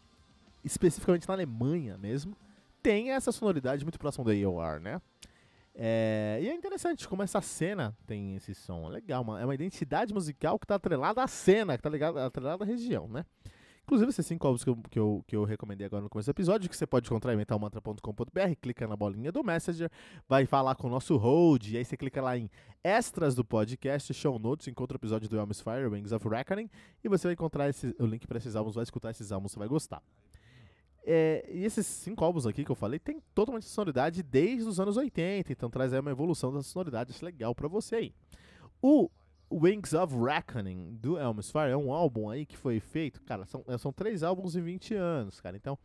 especificamente 0.65 1.29
na 1.29 1.35
Alemanha 1.35 1.99
mesmo, 1.99 2.37
tem 2.83 3.13
essa 3.13 3.31
sonoridade 3.31 3.85
muito 3.85 3.99
próxima 3.99 4.25
do 4.25 4.31
AOR, 4.31 4.81
né? 4.81 5.01
É, 5.77 6.39
e 6.41 6.49
é 6.49 6.55
interessante 6.55 7.09
como 7.09 7.23
essa 7.23 7.41
cena 7.41 7.97
tem 8.07 8.37
esse 8.37 8.55
som. 8.55 8.87
É 8.87 8.91
legal, 8.91 9.23
uma, 9.23 9.41
é 9.41 9.45
uma 9.45 9.55
identidade 9.55 10.15
musical 10.15 10.59
que 10.59 10.65
está 10.65 10.77
atrelada 10.77 11.23
à 11.23 11.27
cena, 11.27 11.75
que 11.75 11.81
está 11.81 11.91
ligada, 11.91 12.25
atrelada 12.25 12.65
à 12.65 12.67
região, 12.67 13.09
né? 13.09 13.25
Inclusive, 13.85 14.09
esses 14.09 14.25
cinco 14.25 14.47
álbuns 14.47 14.65
que 14.65 14.71
eu, 14.71 14.77
que, 14.91 14.99
eu, 14.99 15.25
que 15.27 15.37
eu 15.37 15.45
recomendei 15.45 15.87
agora 15.87 16.03
no 16.03 16.09
começo 16.09 16.27
do 16.27 16.31
episódio, 16.31 16.71
que 16.71 16.77
você 16.77 16.87
pode 16.87 17.07
encontrar 17.07 17.35
em 17.35 17.37
metalmantra.com.br, 17.37 18.55
clica 18.61 18.89
na 18.89 18.97
bolinha 18.97 19.31
do 19.31 19.45
Messenger, 19.45 19.91
vai 20.27 20.47
falar 20.47 20.75
com 20.75 20.87
o 20.87 20.91
nosso 20.91 21.19
hold, 21.19 21.69
e 21.69 21.77
aí 21.77 21.85
você 21.85 21.95
clica 21.95 22.23
lá 22.23 22.37
em 22.37 22.51
extras 22.83 23.35
do 23.35 23.45
podcast, 23.45 24.13
show 24.15 24.39
notes, 24.39 24.69
encontra 24.69 24.97
o 24.97 24.99
episódio 24.99 25.29
do 25.29 25.39
Elmis 25.39 25.61
Fire, 25.61 25.87
Wings 25.87 26.13
of 26.13 26.27
Reckoning, 26.27 26.71
e 27.05 27.09
você 27.11 27.29
vai 27.29 27.35
encontrar 27.35 27.69
esse, 27.69 27.95
o 27.99 28.07
link 28.07 28.27
para 28.27 28.39
esses 28.39 28.57
álbuns, 28.57 28.75
vai 28.75 28.85
escutar 28.85 29.11
esses 29.11 29.31
álbuns, 29.31 29.53
você 29.53 29.59
vai 29.59 29.69
gostar. 29.69 30.03
É, 31.07 31.47
e 31.53 31.65
esses 31.67 31.87
cinco 31.87 32.25
álbuns 32.25 32.47
aqui 32.47 32.65
que 32.65 32.71
eu 32.71 32.75
falei 32.75 32.99
tem 32.99 33.21
totalmente 33.35 33.67
sonoridade 33.67 34.23
desde 34.23 34.67
os 34.67 34.81
anos 34.81 34.97
80, 34.97 35.53
então 35.53 35.69
traz 35.69 35.93
aí 35.93 36.01
uma 36.01 36.11
evolução 36.11 36.51
da 36.51 36.63
sonoridade 36.63 37.11
isso 37.11 37.23
é 37.23 37.27
legal 37.27 37.55
para 37.55 37.69
você 37.69 37.97
aí. 37.97 38.15
O 38.81 39.11
Wings 39.57 39.95
of 39.95 40.15
Reckoning 40.17 40.99
do 41.01 41.19
Elmis 41.19 41.51
Fire 41.51 41.71
é 41.71 41.77
um 41.77 41.93
álbum 41.93 42.29
aí 42.29 42.45
que 42.45 42.57
foi 42.57 42.81
feito, 42.81 43.23
cara, 43.23 43.47
são, 43.47 43.65
são 43.79 43.93
três 43.93 44.23
álbuns 44.23 44.57
em 44.57 44.61
20 44.61 44.95
anos, 44.95 45.41
cara, 45.41 45.57
então 45.57 45.79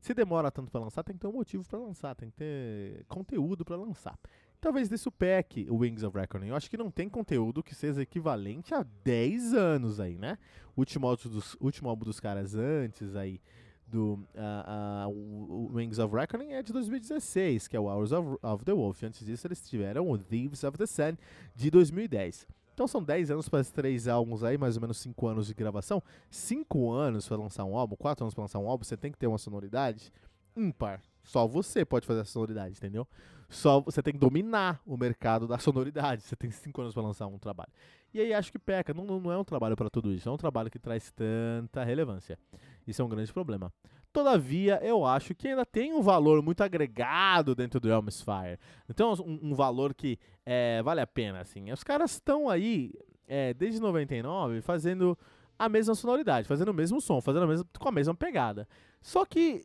se 0.00 0.14
demora 0.14 0.50
tanto 0.50 0.70
para 0.70 0.80
lançar, 0.80 1.02
tem 1.02 1.14
que 1.14 1.20
ter 1.20 1.28
um 1.28 1.32
motivo 1.32 1.64
para 1.64 1.78
lançar, 1.78 2.14
tem 2.14 2.28
que 2.28 2.36
ter 2.36 3.04
conteúdo 3.06 3.64
para 3.64 3.76
lançar. 3.76 4.18
Talvez 4.60 4.88
desse 4.88 5.08
o 5.08 5.12
pack, 5.12 5.68
o 5.70 5.76
Wings 5.76 6.02
of 6.02 6.16
Reckoning. 6.16 6.48
Eu 6.48 6.56
acho 6.56 6.68
que 6.68 6.76
não 6.76 6.90
tem 6.90 7.08
conteúdo 7.08 7.62
que 7.62 7.74
seja 7.74 8.02
equivalente 8.02 8.74
a 8.74 8.84
10 9.04 9.54
anos 9.54 10.00
aí, 10.00 10.18
né? 10.18 10.38
O 10.76 10.80
último 10.80 11.06
álbum 11.06 11.28
dos, 11.28 11.56
último 11.60 11.88
álbum 11.88 12.04
dos 12.04 12.18
caras 12.18 12.54
antes 12.54 13.14
aí 13.14 13.40
do 13.86 14.14
uh, 14.34 15.08
uh, 15.08 15.74
Wings 15.74 15.98
of 15.98 16.14
Reckoning 16.14 16.52
é 16.52 16.62
de 16.62 16.72
2016, 16.72 17.68
que 17.68 17.76
é 17.76 17.80
o 17.80 17.84
Hours 17.84 18.10
of, 18.10 18.38
of, 18.42 18.64
the 18.64 18.72
Wolf. 18.72 19.02
Antes 19.02 19.24
disso, 19.24 19.46
eles 19.46 19.68
tiveram 19.68 20.10
o 20.10 20.18
Thieves 20.18 20.64
of 20.64 20.78
the 20.78 20.86
Sun 20.86 21.16
de 21.54 21.70
2010. 21.70 22.46
Então 22.74 22.86
são 22.86 23.02
10 23.02 23.30
anos 23.30 23.48
para 23.48 23.60
esses 23.60 23.72
três 23.72 24.08
álbuns 24.08 24.42
aí, 24.42 24.56
mais 24.56 24.76
ou 24.76 24.80
menos 24.80 24.98
5 24.98 25.26
anos 25.26 25.46
de 25.46 25.54
gravação. 25.54 26.02
5 26.30 26.90
anos 26.90 27.28
para 27.28 27.36
lançar 27.36 27.64
um 27.64 27.76
álbum, 27.76 27.96
4 27.96 28.24
anos 28.24 28.34
para 28.34 28.42
lançar 28.42 28.58
um 28.58 28.68
álbum, 28.68 28.84
você 28.84 28.96
tem 28.96 29.12
que 29.12 29.18
ter 29.18 29.26
uma 29.26 29.38
sonoridade 29.38 30.12
ímpar. 30.56 31.00
Só 31.22 31.46
você 31.46 31.84
pode 31.84 32.06
fazer 32.06 32.20
essa 32.20 32.32
sonoridade, 32.32 32.76
entendeu? 32.76 33.06
Só 33.48 33.80
você 33.80 34.02
tem 34.02 34.14
que 34.14 34.18
dominar 34.18 34.80
o 34.86 34.96
mercado 34.96 35.46
da 35.46 35.58
sonoridade. 35.60 36.22
Você 36.22 36.34
tem 36.34 36.50
5 36.50 36.80
anos 36.80 36.94
para 36.94 37.02
lançar 37.02 37.26
um 37.26 37.38
trabalho. 37.38 37.70
E 38.14 38.20
aí 38.20 38.32
acho 38.32 38.50
que 38.50 38.58
peca. 38.58 38.92
Não, 38.92 39.04
não 39.20 39.32
é 39.32 39.38
um 39.38 39.44
trabalho 39.44 39.76
para 39.76 39.88
tudo 39.90 40.12
isso. 40.12 40.28
É 40.28 40.32
um 40.32 40.36
trabalho 40.36 40.70
que 40.70 40.78
traz 40.78 41.10
tanta 41.10 41.84
relevância. 41.84 42.38
Isso 42.86 43.00
é 43.00 43.04
um 43.04 43.08
grande 43.08 43.32
problema. 43.32 43.72
Todavia, 44.12 44.78
eu 44.82 45.06
acho 45.06 45.34
que 45.34 45.48
ainda 45.48 45.64
tem 45.64 45.92
um 45.94 46.02
valor 46.02 46.42
muito 46.42 46.62
agregado 46.62 47.54
dentro 47.54 47.80
do 47.80 47.90
Elms 47.90 48.20
Fire. 48.20 48.58
Então, 48.88 49.14
um, 49.14 49.50
um 49.50 49.54
valor 49.54 49.94
que 49.94 50.18
é, 50.44 50.82
vale 50.82 51.00
a 51.00 51.06
pena, 51.06 51.40
assim. 51.40 51.72
Os 51.72 51.82
caras 51.82 52.12
estão 52.12 52.48
aí, 52.48 52.92
é, 53.26 53.54
desde 53.54 53.80
99, 53.80 54.60
fazendo 54.60 55.18
a 55.58 55.66
mesma 55.68 55.94
sonoridade, 55.94 56.46
fazendo 56.46 56.68
o 56.68 56.74
mesmo 56.74 57.00
som, 57.00 57.22
fazendo 57.22 57.44
a 57.44 57.46
mesma, 57.46 57.66
com 57.78 57.88
a 57.88 57.92
mesma 57.92 58.14
pegada. 58.14 58.68
Só 59.00 59.24
que, 59.24 59.64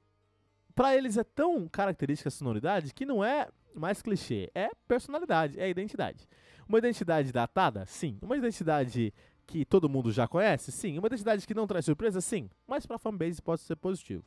para 0.74 0.96
eles 0.96 1.18
é 1.18 1.24
tão 1.25 1.68
característica 1.68 2.30
a 2.30 2.32
sonoridade 2.32 2.94
que 2.94 3.06
não 3.06 3.24
é 3.24 3.50
mais 3.75 4.01
clichê, 4.01 4.50
é 4.56 4.70
personalidade, 4.88 5.60
é 5.60 5.70
identidade. 5.70 6.25
Uma 6.70 6.77
identidade 6.77 7.34
datada? 7.34 7.86
Sim. 7.86 8.18
Uma 8.22 8.38
identidade 8.38 9.13
que 9.46 9.66
todo 9.66 9.89
mundo 9.89 10.12
já 10.12 10.27
conhece? 10.27 10.72
Sim. 10.72 11.00
Uma 11.00 11.08
identidade 11.08 11.48
que 11.48 11.54
não 11.54 11.66
traz 11.66 11.86
surpresa? 11.86 12.20
Sim. 12.22 12.50
Mas 12.68 12.86
pra 12.86 12.98
fanbase 12.98 13.42
pode 13.42 13.62
ser 13.62 13.75
positivo. 13.77 14.24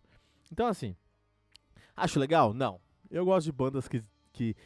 Então, 0.50 0.66
assim, 0.66 0.96
acho 1.96 2.18
legal? 2.18 2.52
Não. 2.52 2.80
Eu 3.10 3.24
gosto 3.24 3.46
de 3.46 3.52
bandas 3.52 3.88
que, 3.88 4.04
que 4.32 4.56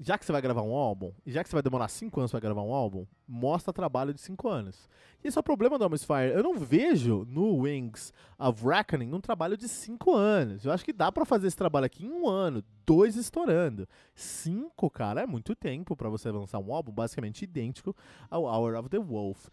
já 0.00 0.16
que 0.16 0.24
você 0.24 0.30
vai 0.30 0.40
gravar 0.40 0.62
um 0.62 0.74
álbum, 0.74 1.12
e 1.26 1.32
já 1.32 1.42
que 1.42 1.50
você 1.50 1.56
vai 1.56 1.62
demorar 1.62 1.88
5 1.88 2.20
anos 2.20 2.30
para 2.30 2.40
gravar 2.40 2.62
um 2.62 2.72
álbum, 2.72 3.04
mostra 3.26 3.72
trabalho 3.72 4.14
de 4.14 4.20
5 4.20 4.48
anos. 4.48 4.88
E 5.22 5.26
esse 5.26 5.36
é 5.36 5.40
o 5.40 5.42
problema 5.42 5.76
do 5.76 5.98
Fire. 5.98 6.32
Eu 6.32 6.42
não 6.42 6.56
vejo 6.56 7.24
no 7.28 7.62
Wings 7.62 8.12
of 8.38 8.64
Reckoning 8.64 9.12
um 9.12 9.20
trabalho 9.20 9.56
de 9.56 9.68
5 9.68 10.14
anos. 10.14 10.64
Eu 10.64 10.72
acho 10.72 10.84
que 10.84 10.92
dá 10.92 11.10
para 11.10 11.24
fazer 11.24 11.48
esse 11.48 11.56
trabalho 11.56 11.86
aqui 11.86 12.06
em 12.06 12.10
um 12.10 12.28
ano, 12.28 12.62
dois 12.86 13.16
estourando. 13.16 13.88
5, 14.14 14.88
cara, 14.90 15.22
é 15.22 15.26
muito 15.26 15.54
tempo 15.56 15.96
para 15.96 16.08
você 16.08 16.30
lançar 16.30 16.60
um 16.60 16.72
álbum 16.72 16.92
basicamente 16.92 17.42
idêntico 17.42 17.94
ao 18.30 18.44
Hour 18.44 18.76
of 18.76 18.88
the 18.88 18.98
Wolf. 18.98 19.48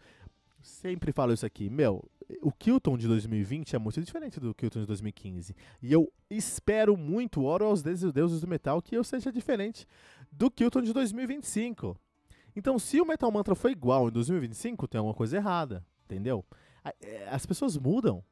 Sempre 0.62 1.12
falo 1.12 1.32
isso 1.32 1.46
aqui, 1.46 1.68
meu, 1.68 2.08
o 2.42 2.50
Kilton 2.50 2.96
de 2.96 3.06
2020 3.06 3.76
é 3.76 3.78
muito 3.78 4.00
diferente 4.02 4.40
do 4.40 4.54
Kilton 4.54 4.80
de 4.80 4.86
2015. 4.86 5.54
E 5.82 5.92
eu 5.92 6.12
espero 6.30 6.96
muito, 6.96 7.44
oro 7.44 7.64
aos 7.64 7.82
deuses 7.82 8.40
do 8.40 8.48
metal, 8.48 8.82
que 8.82 8.96
eu 8.96 9.04
seja 9.04 9.32
diferente 9.32 9.86
do 10.32 10.50
Kilton 10.50 10.82
de 10.82 10.92
2025. 10.92 11.98
Então, 12.54 12.78
se 12.78 13.00
o 13.00 13.06
Metal 13.06 13.30
Mantra 13.30 13.54
foi 13.54 13.72
igual 13.72 14.08
em 14.08 14.12
2025, 14.12 14.88
tem 14.88 14.98
alguma 14.98 15.14
coisa 15.14 15.36
errada, 15.36 15.84
entendeu? 16.04 16.44
É, 17.02 17.28
as 17.28 17.44
pessoas 17.44 17.76
mudam. 17.76 18.24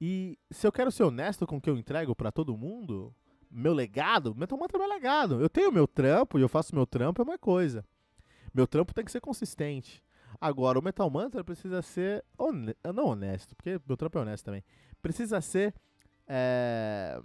E 0.00 0.38
se 0.50 0.66
eu 0.66 0.72
quero 0.72 0.90
ser 0.90 1.04
honesto 1.04 1.46
com 1.46 1.56
o 1.56 1.60
que 1.60 1.70
eu 1.70 1.76
entrego 1.76 2.14
para 2.14 2.32
todo 2.32 2.56
mundo, 2.56 3.14
meu 3.50 3.72
legado, 3.72 4.34
Metal 4.34 4.58
Mantra 4.58 4.78
é 4.78 4.80
meu 4.80 4.88
legado. 4.88 5.40
Eu 5.40 5.48
tenho 5.48 5.72
meu 5.72 5.86
trampo 5.86 6.38
e 6.38 6.42
eu 6.42 6.48
faço 6.48 6.74
meu 6.74 6.86
trampo, 6.86 7.22
é 7.22 7.24
uma 7.24 7.38
coisa. 7.38 7.84
Meu 8.52 8.66
trampo 8.66 8.94
tem 8.94 9.04
que 9.04 9.12
ser 9.12 9.20
consistente. 9.20 10.02
Agora, 10.40 10.78
o 10.78 10.82
Metal 10.82 11.08
Mantra 11.10 11.42
precisa 11.42 11.82
ser. 11.82 12.24
Honesto, 12.38 12.78
não 12.94 13.06
honesto, 13.06 13.54
porque 13.56 13.80
meu 13.86 13.96
trampo 13.96 14.18
é 14.18 14.22
honesto 14.22 14.44
também. 14.44 14.64
Precisa 15.00 15.40
ser. 15.40 15.74
É, 16.26 17.20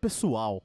pessoal. 0.00 0.62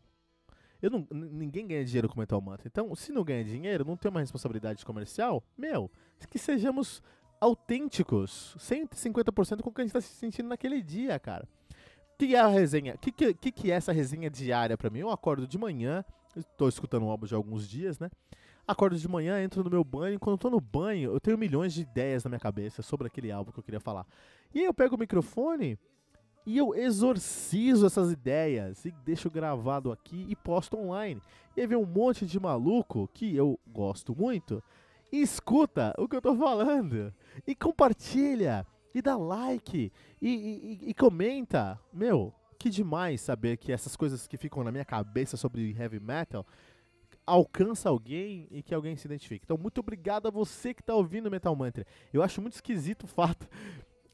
Eu 0.81 0.89
não, 0.89 1.07
ninguém 1.11 1.67
ganha 1.67 1.85
dinheiro 1.85 2.09
com 2.09 2.19
Metal 2.19 2.41
Mantra. 2.41 2.67
Então, 2.67 2.93
se 2.95 3.11
não 3.11 3.23
ganha 3.23 3.43
dinheiro, 3.43 3.85
não 3.85 3.95
tem 3.95 4.09
uma 4.09 4.19
responsabilidade 4.19 4.83
comercial, 4.83 5.43
meu, 5.55 5.91
que 6.29 6.39
sejamos 6.39 7.03
autênticos, 7.39 8.55
150% 8.59 9.61
com 9.61 9.69
o 9.69 9.73
que 9.73 9.81
a 9.81 9.83
gente 9.83 9.89
está 9.89 10.01
se 10.01 10.13
sentindo 10.15 10.49
naquele 10.49 10.81
dia, 10.81 11.19
cara. 11.19 11.47
O 12.13 12.17
que 12.17 12.35
é 12.35 12.39
a 12.39 12.47
resenha? 12.47 12.95
O 12.95 12.97
que, 12.99 13.11
que, 13.11 13.51
que 13.51 13.71
é 13.71 13.75
essa 13.75 13.91
resenha 13.91 14.29
diária 14.29 14.77
para 14.77 14.89
mim? 14.89 14.99
Eu 14.99 15.09
acordo 15.09 15.47
de 15.47 15.57
manhã, 15.57 16.05
estou 16.35 16.69
escutando 16.69 17.05
o 17.05 17.09
álbum 17.09 17.25
de 17.25 17.33
alguns 17.33 17.67
dias, 17.67 17.99
né? 17.99 18.09
Acordo 18.67 18.97
de 18.97 19.07
manhã, 19.07 19.43
entro 19.43 19.63
no 19.63 19.69
meu 19.69 19.83
banho, 19.83 20.19
quando 20.19 20.33
eu 20.33 20.37
tô 20.37 20.49
no 20.49 20.61
banho, 20.61 21.11
eu 21.11 21.19
tenho 21.19 21.37
milhões 21.37 21.73
de 21.73 21.81
ideias 21.81 22.23
na 22.23 22.29
minha 22.29 22.39
cabeça 22.39 22.81
sobre 22.81 23.07
aquele 23.07 23.31
álbum 23.31 23.51
que 23.51 23.59
eu 23.59 23.63
queria 23.63 23.79
falar. 23.79 24.05
E 24.53 24.59
aí 24.59 24.65
eu 24.65 24.73
pego 24.73 24.95
o 24.95 24.99
microfone 24.99 25.77
e 26.45 26.57
eu 26.57 26.73
exorcizo 26.73 27.85
essas 27.85 28.11
ideias 28.11 28.85
e 28.85 28.91
deixo 29.05 29.29
gravado 29.29 29.91
aqui 29.91 30.25
e 30.29 30.35
posto 30.35 30.77
online. 30.77 31.21
E 31.55 31.61
aí 31.61 31.67
vem 31.67 31.77
um 31.77 31.85
monte 31.85 32.25
de 32.25 32.39
maluco 32.39 33.09
que 33.13 33.35
eu 33.35 33.59
gosto 33.67 34.15
muito 34.15 34.63
e 35.11 35.21
escuta 35.21 35.93
o 35.97 36.07
que 36.07 36.15
eu 36.15 36.21
tô 36.21 36.35
falando 36.35 37.13
e 37.45 37.53
compartilha 37.53 38.65
e 38.93 39.01
dá 39.01 39.15
like 39.15 39.91
e, 40.21 40.29
e, 40.29 40.89
e 40.89 40.93
comenta. 40.93 41.79
Meu, 41.93 42.33
que 42.57 42.69
demais 42.69 43.21
saber 43.21 43.57
que 43.57 43.71
essas 43.71 43.95
coisas 43.95 44.27
que 44.27 44.37
ficam 44.37 44.63
na 44.63 44.71
minha 44.71 44.85
cabeça 44.85 45.35
sobre 45.35 45.75
heavy 45.77 45.99
metal 45.99 46.45
alcança 47.25 47.89
alguém 47.89 48.47
e 48.51 48.61
que 48.61 48.73
alguém 48.73 48.95
se 48.95 49.07
identifique. 49.07 49.45
Então, 49.45 49.57
muito 49.57 49.79
obrigado 49.79 50.27
a 50.27 50.31
você 50.31 50.73
que 50.73 50.81
está 50.81 50.95
ouvindo 50.95 51.29
Metal 51.31 51.55
Mantra. 51.55 51.85
Eu 52.13 52.21
acho 52.23 52.41
muito 52.41 52.53
esquisito 52.53 53.03
o 53.03 53.07
fato 53.07 53.47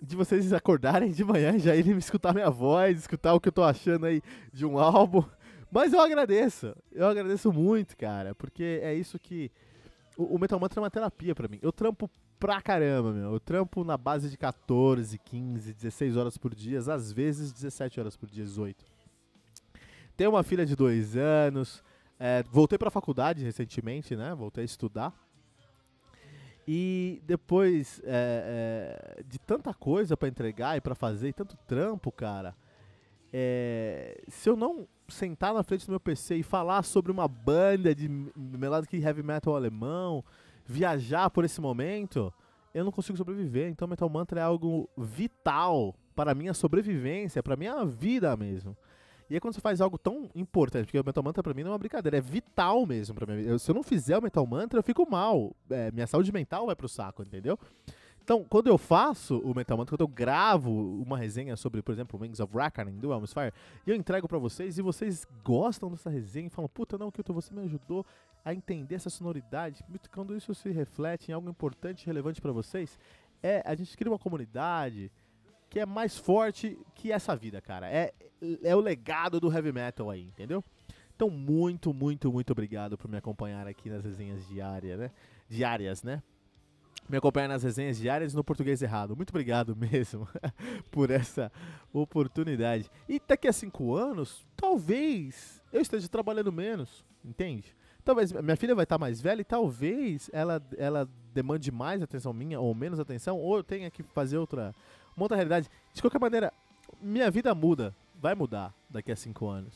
de 0.02 0.16
vocês 0.16 0.54
acordarem 0.54 1.12
de 1.12 1.24
manhã 1.24 1.56
e 1.56 1.60
já 1.60 1.76
irem 1.76 1.98
escutar 1.98 2.34
minha 2.34 2.50
voz, 2.50 3.00
escutar 3.00 3.34
o 3.34 3.40
que 3.40 3.48
eu 3.48 3.54
tô 3.54 3.64
achando 3.64 4.06
aí 4.06 4.22
de 4.54 4.66
um 4.66 4.78
álbum. 4.78 5.24
Mas 5.72 5.94
eu 5.94 6.00
agradeço. 6.00 6.76
Eu 6.92 7.08
agradeço 7.08 7.52
muito, 7.52 7.98
cara, 7.98 8.36
porque 8.36 8.80
é 8.84 8.94
isso 8.94 9.18
que 9.20 9.52
o, 10.18 10.36
o 10.36 10.40
Metal 10.40 10.60
Mantra 10.60 10.80
é 10.80 10.84
uma 10.84 10.92
terapia 10.92 11.34
para 11.34 11.48
mim. 11.48 11.60
Eu 11.62 11.72
trampo 11.72 12.10
pra 12.40 12.62
caramba, 12.62 13.12
meu. 13.12 13.34
Eu 13.34 13.40
trampo 13.40 13.84
na 13.84 13.98
base 13.98 14.30
de 14.30 14.38
14, 14.38 15.18
15, 15.18 15.74
16 15.74 16.16
horas 16.16 16.38
por 16.38 16.54
dia, 16.54 16.80
às 16.80 17.12
vezes 17.12 17.52
17 17.52 18.00
horas 18.00 18.16
por 18.16 18.30
dia, 18.30 18.44
18. 18.44 18.86
Tenho 20.16 20.32
uma 20.32 20.44
filha 20.44 20.66
de 20.66 20.76
dois 20.76 21.16
anos, 21.16 21.84
é, 22.20 22.44
voltei 22.52 22.78
pra 22.78 22.90
faculdade 22.90 23.44
recentemente, 23.44 24.16
né? 24.16 24.34
Voltei 24.36 24.64
a 24.64 24.66
estudar. 24.66 25.14
E 26.68 27.22
depois 27.26 28.02
é, 28.04 29.20
é, 29.20 29.24
de 29.24 29.40
tanta 29.40 29.74
coisa 29.74 30.18
para 30.18 30.28
entregar 30.28 30.76
e 30.76 30.82
para 30.82 30.96
fazer, 30.96 31.30
e 31.30 31.34
tanto 31.34 31.56
trampo, 31.66 32.12
cara, 32.12 32.54
é, 33.32 34.22
se 34.28 34.50
eu 34.50 34.58
não 34.58 34.88
sentar 35.08 35.54
na 35.54 35.64
frente 35.64 35.86
do 35.86 35.92
meu 35.92 36.00
PC 36.00 36.38
e 36.38 36.44
falar 36.44 36.84
sobre 36.84 37.12
uma 37.12 37.28
banda 37.28 37.96
de 37.96 38.10
melodic 38.36 38.98
heavy 38.98 39.24
metal 39.24 39.56
alemão, 39.56 40.24
viajar 40.66 41.30
por 41.30 41.46
esse 41.46 41.62
momento, 41.62 42.34
eu 42.74 42.84
não 42.84 42.92
consigo 42.92 43.18
sobreviver. 43.18 43.70
Então 43.70 43.88
Metal 43.88 44.10
Mantra 44.10 44.42
é 44.42 44.44
algo 44.44 44.90
vital 44.98 45.96
para 46.16 46.32
a 46.32 46.36
minha 46.36 46.54
sobrevivência, 46.54 47.42
para 47.42 47.54
a 47.54 47.58
minha 47.58 47.86
vida 47.86 48.36
mesmo. 48.36 48.76
E 49.29 49.34
aí 49.34 49.39
quando 49.39 49.53
você 49.53 49.62
faz 49.62 49.81
algo 49.81 49.98
tão 49.98 50.29
importante, 50.34 50.86
porque 50.86 51.00
o 51.00 51.03
Metal 51.03 51.24
Mantra 51.24 51.43
pra 51.43 51.53
mim 51.53 51.63
não 51.63 51.72
é 51.72 51.74
uma 51.74 51.79
brincadeira, 51.79 52.17
é 52.17 52.22
vital 52.22 52.86
mesmo 52.86 53.15
pra 53.15 53.25
mim. 53.36 53.43
Eu, 53.43 53.60
se 53.60 53.69
eu 53.69 53.75
não 53.75 53.84
fizer 53.84 54.17
o 54.17 54.22
Metal 54.22 54.46
Mantra, 54.46 54.79
eu 54.79 54.84
fico 54.84 55.10
mal. 55.10 55.55
É, 55.69 55.91
minha 55.91 56.07
saúde 56.07 56.31
mental 56.31 56.65
vai 56.65 56.75
pro 56.75 56.88
saco, 56.88 57.22
entendeu? 57.24 57.60
Então, 58.27 58.43
quando 58.43 58.67
eu 58.67 58.77
faço 58.77 59.39
o 59.39 59.55
Metal 59.55 59.77
Mantra, 59.77 59.96
quando 59.96 60.01
eu 60.01 60.13
gravo 60.13 60.69
uma 61.01 61.17
resenha 61.17 61.55
sobre, 61.55 61.81
por 61.81 61.93
exemplo, 61.93 62.19
Wings 62.19 62.41
of 62.41 62.53
Reckoning 62.53 63.00
do 63.00 63.13
Elmus 63.13 63.31
Fire, 63.31 63.53
eu 63.86 63.96
entrego 63.96 64.27
para 64.27 64.38
vocês 64.38 64.77
e 64.77 64.81
vocês 64.81 65.25
gostam 65.46 65.89
dessa 65.89 66.10
resenha 66.10 66.48
e 66.48 66.50
falam, 66.50 66.67
puta, 66.67 66.98
não, 66.98 67.10
Kilton, 67.10 67.34
você 67.34 67.53
me 67.53 67.62
ajudou 67.62 68.05
a 68.43 68.53
entender 68.53 68.96
essa 68.96 69.10
sonoridade. 69.10 69.81
Quando 70.13 70.36
isso 70.36 70.53
se 70.53 70.69
reflete 70.69 71.31
em 71.31 71.34
algo 71.34 71.50
importante 71.50 72.03
e 72.03 72.05
relevante 72.05 72.41
para 72.41 72.51
vocês, 72.51 73.00
é 73.41 73.63
a 73.65 73.74
gente 73.75 73.96
cria 73.96 74.12
uma 74.12 74.19
comunidade 74.19 75.10
que 75.69 75.79
é 75.79 75.86
mais 75.86 76.17
forte 76.17 76.77
que 76.96 77.13
essa 77.13 77.34
vida, 77.34 77.62
cara. 77.62 77.89
É, 77.89 78.13
é 78.63 78.75
o 78.75 78.79
legado 78.79 79.39
do 79.39 79.51
heavy 79.51 79.72
metal 79.72 80.10
aí, 80.10 80.24
entendeu? 80.24 80.63
Então, 81.15 81.29
muito, 81.29 81.94
muito, 81.94 82.32
muito 82.32 82.51
obrigado 82.51 82.98
por 82.98 83.10
me 83.10 83.17
acompanhar 83.17 83.67
aqui 83.67 83.89
nas 83.89 84.03
resenhas 84.03 84.48
diárias, 84.48 85.00
né? 85.00 85.12
Diárias, 85.50 86.03
né? 86.03 86.22
me 87.10 87.17
acompanhar 87.17 87.48
nas 87.48 87.63
resenhas 87.63 87.98
diárias 87.98 88.34
no 88.34 88.44
português 88.44 88.82
errado. 88.82 89.15
Muito 89.15 89.29
obrigado 89.29 89.75
mesmo 89.77 90.27
por 90.91 91.10
essa 91.10 91.51
oportunidade. 91.94 92.89
E 93.08 93.22
daqui 93.25 93.48
a 93.48 93.53
cinco 93.53 93.96
anos, 93.96 94.46
talvez 94.56 95.62
eu 95.72 95.82
esteja 95.82 96.08
trabalhando 96.08 96.51
menos, 96.51 97.06
entende? 97.24 97.75
Talvez 98.03 98.32
minha 98.32 98.56
filha 98.56 98.75
vai 98.75 98.84
estar 98.84 98.98
mais 98.98 99.20
velha 99.22 99.41
e 99.41 99.46
talvez 99.46 100.29
ela, 100.32 100.62
ela 100.77 101.10
demande 101.34 101.72
mais 101.72 102.01
atenção 102.01 102.32
minha 102.32 102.60
ou 102.60 102.74
menos 102.74 103.00
atenção, 103.00 103.38
ou 103.38 103.58
eu 103.58 103.63
tenha 103.63 103.91
que 103.91 104.01
fazer 104.01 104.38
outra, 104.38 104.74
outra 105.17 105.36
realidade. 105.36 105.70
De 105.94 106.01
qualquer 106.01 106.20
maneira, 106.20 106.53
minha 107.01 107.29
vida 107.29 107.53
muda, 107.53 107.94
vai 108.20 108.36
mudar 108.36 108.74
daqui 108.90 109.12
a 109.12 109.16
cinco 109.16 109.48
anos. 109.48 109.74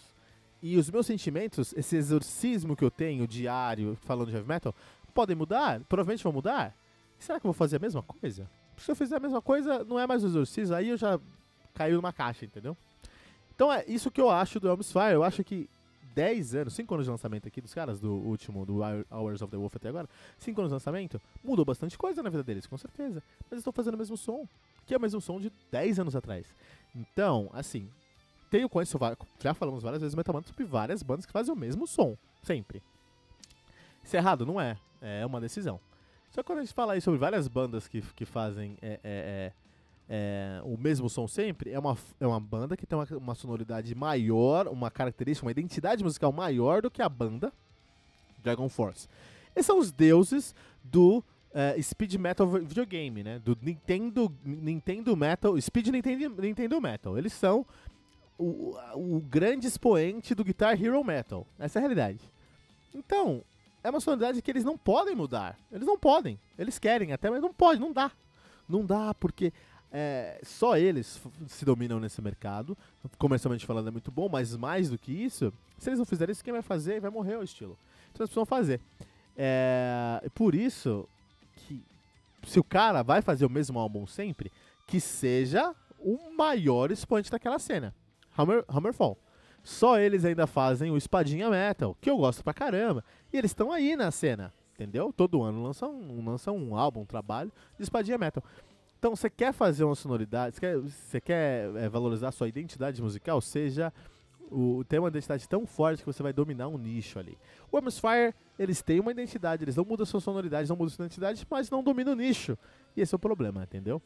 E 0.62 0.78
os 0.78 0.90
meus 0.90 1.08
sentimentos, 1.08 1.74
esse 1.74 1.96
exorcismo 1.96 2.76
que 2.76 2.84
eu 2.84 2.92
tenho 2.92 3.28
diário 3.28 3.98
falando 4.04 4.30
de 4.30 4.36
heavy 4.36 4.48
metal, 4.48 4.76
podem 5.14 5.36
mudar, 5.36 5.82
provavelmente 5.82 6.24
vão 6.24 6.34
mudar 6.34 6.76
será 7.22 7.40
que 7.40 7.46
eu 7.46 7.50
vou 7.50 7.58
fazer 7.58 7.78
a 7.78 7.80
mesma 7.80 8.02
coisa? 8.02 8.50
Se 8.78 8.92
eu 8.92 8.96
fizer 8.96 9.18
a 9.18 9.20
mesma 9.20 9.42
coisa, 9.42 9.84
não 9.84 10.00
é 10.00 10.08
mais 10.08 10.24
o 10.24 10.28
exorcismo, 10.28 10.76
aí 10.76 10.90
eu 10.90 10.98
já 10.98 11.20
caiu 11.74 11.96
numa 11.96 12.12
caixa, 12.12 12.46
entendeu? 12.46 12.76
Então 13.56 13.72
é 13.72 13.86
isso 13.88 14.10
que 14.10 14.20
eu 14.20 14.30
acho 14.30 14.60
do 14.60 14.68
Elvis 14.68 14.92
Fire. 14.92 15.14
Eu 15.14 15.24
acho 15.24 15.44
que 15.44 15.70
10 16.16 16.56
anos, 16.56 16.74
5 16.74 16.94
anos 16.94 17.06
de 17.06 17.12
lançamento 17.12 17.48
aqui 17.48 17.62
dos 17.62 17.74
caras, 17.74 18.00
do 18.00 18.12
último, 18.12 18.66
do 18.66 18.80
Hours 19.12 19.42
of 19.42 19.52
the 19.52 19.58
Wolf 19.58 19.76
até 19.76 19.90
agora, 19.90 20.10
5 20.40 20.60
anos 20.60 20.72
de 20.72 20.74
lançamento, 20.74 21.22
mudou 21.44 21.64
bastante 21.64 21.98
coisa 21.98 22.24
na 22.24 22.30
vida 22.30 22.44
deles, 22.44 22.66
com 22.66 22.78
certeza. 22.78 23.22
Mas 23.50 23.60
estão 23.60 23.72
fazendo 23.72 23.94
o 23.94 23.98
mesmo 23.98 24.18
som, 24.18 24.48
que 24.86 24.94
é 24.94 24.98
o 24.98 25.02
mesmo 25.02 25.22
som 25.22 25.40
de 25.40 25.52
10 25.72 26.00
anos 26.00 26.16
atrás. 26.16 26.48
Então, 26.96 27.50
assim, 27.54 27.88
tenho 28.52 28.70
conheço, 28.70 29.00
já 29.40 29.54
falamos 29.54 29.82
várias 29.82 30.02
vezes 30.02 30.14
Metal 30.14 30.44
sobre 30.44 30.66
várias 30.66 31.02
bandas 31.02 31.26
que 31.26 31.32
fazem 31.32 31.54
o 31.54 31.58
mesmo 31.58 31.88
som, 31.88 32.18
sempre. 32.44 32.84
Isso 34.04 34.16
é 34.16 34.20
errado? 34.20 34.46
Não 34.46 34.60
é. 34.60 34.78
É 35.02 35.26
uma 35.26 35.40
decisão. 35.40 35.80
Só 36.30 36.44
que 36.44 36.48
quando 36.48 36.60
a 36.60 36.62
gente 36.62 36.74
fala 36.74 36.94
aí 36.94 37.02
sobre 37.02 37.18
várias 37.18 37.48
bandas 37.48 37.88
que, 37.88 38.02
que 38.14 38.26
fazem 38.26 38.78
é, 38.82 38.92
é, 38.92 39.00
é, 39.04 39.54
é, 40.10 40.62
o 40.64 40.78
mesmo 40.78 41.10
som 41.10 41.28
sempre, 41.28 41.72
é 41.72 41.80
uma, 41.80 41.98
é 42.20 42.28
uma 42.28 42.40
banda 42.40 42.76
que 42.76 42.86
tem 42.86 42.98
uma, 42.98 43.08
uma 43.18 43.36
sonoridade 43.36 43.96
maior, 43.96 44.68
uma 44.68 44.92
característica, 44.92 45.46
uma 45.46 45.52
identidade 45.52 46.04
musical 46.04 46.32
maior 46.32 46.82
do 46.82 46.92
que 46.92 47.02
a 47.02 47.10
banda 47.10 47.54
Dragon 48.44 48.68
Force. 48.68 49.08
Esses 49.56 49.66
são 49.66 49.80
os 49.80 49.92
deuses 49.92 50.54
do 50.84 51.24
é, 51.54 51.82
Speed 51.82 52.16
Metal 52.16 52.48
videogame, 52.48 53.24
né? 53.24 53.40
Do 53.40 53.58
Nintendo, 53.62 54.32
Nintendo 54.44 55.16
Metal, 55.16 55.60
Speed 55.60 55.88
Nintendo, 55.88 56.42
Nintendo 56.42 56.82
Metal. 56.82 57.18
Eles 57.18 57.34
são 57.34 57.66
o, 58.42 58.76
o 58.96 59.22
grande 59.22 59.68
expoente 59.68 60.34
do 60.34 60.44
Guitar 60.44 60.82
Hero 60.82 61.04
Metal. 61.04 61.46
Essa 61.60 61.78
é 61.78 61.80
a 61.80 61.82
realidade. 61.82 62.20
Então, 62.94 63.44
é 63.84 63.90
uma 63.90 64.00
sonoridade 64.00 64.42
que 64.42 64.50
eles 64.50 64.64
não 64.64 64.78
podem 64.78 65.16
mudar. 65.16 65.58
Eles 65.72 65.86
não 65.86 65.98
podem. 65.98 66.40
Eles 66.58 66.80
querem 66.80 67.14
até, 67.14 67.30
mas 67.30 67.42
não 67.42 67.54
pode, 67.54 67.80
não 67.80 67.94
dá. 67.94 68.12
Não 68.68 68.84
dá, 68.84 69.14
porque 69.14 69.54
é, 69.92 70.40
só 70.44 70.76
eles 70.76 71.22
se 71.48 71.64
dominam 71.64 72.00
nesse 72.00 72.22
mercado. 72.22 72.76
Comercialmente 73.18 73.66
falando 73.66 73.90
é 73.90 73.92
muito 73.92 74.12
bom, 74.12 74.28
mas 74.28 74.56
mais 74.58 74.90
do 74.90 74.98
que 74.98 75.12
isso, 75.12 75.54
se 75.78 75.90
eles 75.90 76.00
não 76.00 76.06
fizerem 76.06 76.32
isso, 76.32 76.44
quem 76.44 76.54
vai 76.54 76.64
fazer 76.64 77.00
vai 77.00 77.12
morrer 77.12 77.38
o 77.38 77.44
estilo. 77.44 77.78
Então 78.12 78.24
eles 78.24 78.30
precisam 78.30 78.46
fazer. 78.46 78.82
É, 79.38 80.28
por 80.34 80.56
isso 80.56 81.08
que 81.56 81.84
se 82.48 82.60
o 82.60 82.64
cara 82.64 83.04
vai 83.04 83.22
fazer 83.22 83.46
o 83.46 83.50
mesmo 83.50 83.78
álbum 83.78 84.08
sempre, 84.08 84.52
que 84.88 85.00
seja 85.00 85.76
o 86.00 86.32
maior 86.36 86.92
expoente 86.92 87.30
daquela 87.30 87.60
cena. 87.60 87.94
Hammer, 88.38 88.64
Hammerfall. 88.68 89.18
Só 89.64 90.00
eles 90.00 90.26
ainda 90.26 90.48
fazem 90.48 90.90
o 90.90 90.98
Espadinha 90.98 91.50
Metal, 91.50 91.96
que 92.02 92.10
eu 92.10 92.18
gosto 92.18 92.44
pra 92.44 92.54
caramba. 92.54 93.04
E 93.32 93.38
eles 93.38 93.52
estão 93.52 93.72
aí 93.72 93.96
na 93.96 94.10
cena, 94.10 94.52
entendeu? 94.74 95.14
Todo 95.16 95.44
ano 95.44 95.62
lançam 95.62 95.94
um, 95.94 96.26
lançam 96.26 96.58
um 96.58 96.76
álbum, 96.76 97.02
um 97.02 97.06
trabalho 97.06 97.52
de 97.78 97.84
Espadinha 97.84 98.18
Metal. 98.18 98.44
Então, 98.98 99.16
você 99.16 99.30
quer 99.30 99.52
fazer 99.52 99.84
uma 99.84 99.96
sonoridade, 99.96 100.56
você 100.56 100.62
quer, 100.62 101.22
quer 101.22 101.76
é, 101.76 101.90
valorizar 101.90 102.30
a 102.30 102.32
sua 102.32 102.48
identidade 102.48 103.02
musical, 103.02 103.42
seja 103.42 103.92
o, 104.52 104.84
tem 104.84 105.00
uma 105.00 105.08
identidade 105.08 105.48
tão 105.48 105.66
forte 105.66 106.02
que 106.02 106.06
você 106.06 106.22
vai 106.22 106.34
dominar 106.34 106.68
um 106.68 106.78
nicho 106.78 107.18
ali. 107.18 107.38
O 107.72 107.78
Atmosphere, 107.78 108.36
eles 108.60 108.82
têm 108.82 109.00
uma 109.00 109.12
identidade, 109.12 109.64
eles 109.64 109.76
não 109.76 109.86
mudam 109.86 110.06
sua 110.06 110.20
sonoridade, 110.20 110.70
não 110.70 110.76
mudam 110.76 110.90
sua 110.90 111.06
identidade, 111.06 111.48
mas 111.50 111.70
não 111.70 111.82
dominam 111.82 112.14
o 112.14 112.16
nicho. 112.16 112.58
E 112.96 113.02
esse 113.02 113.16
é 113.16 113.18
o 113.18 113.20
problema, 113.20 113.64
entendeu? 113.64 114.02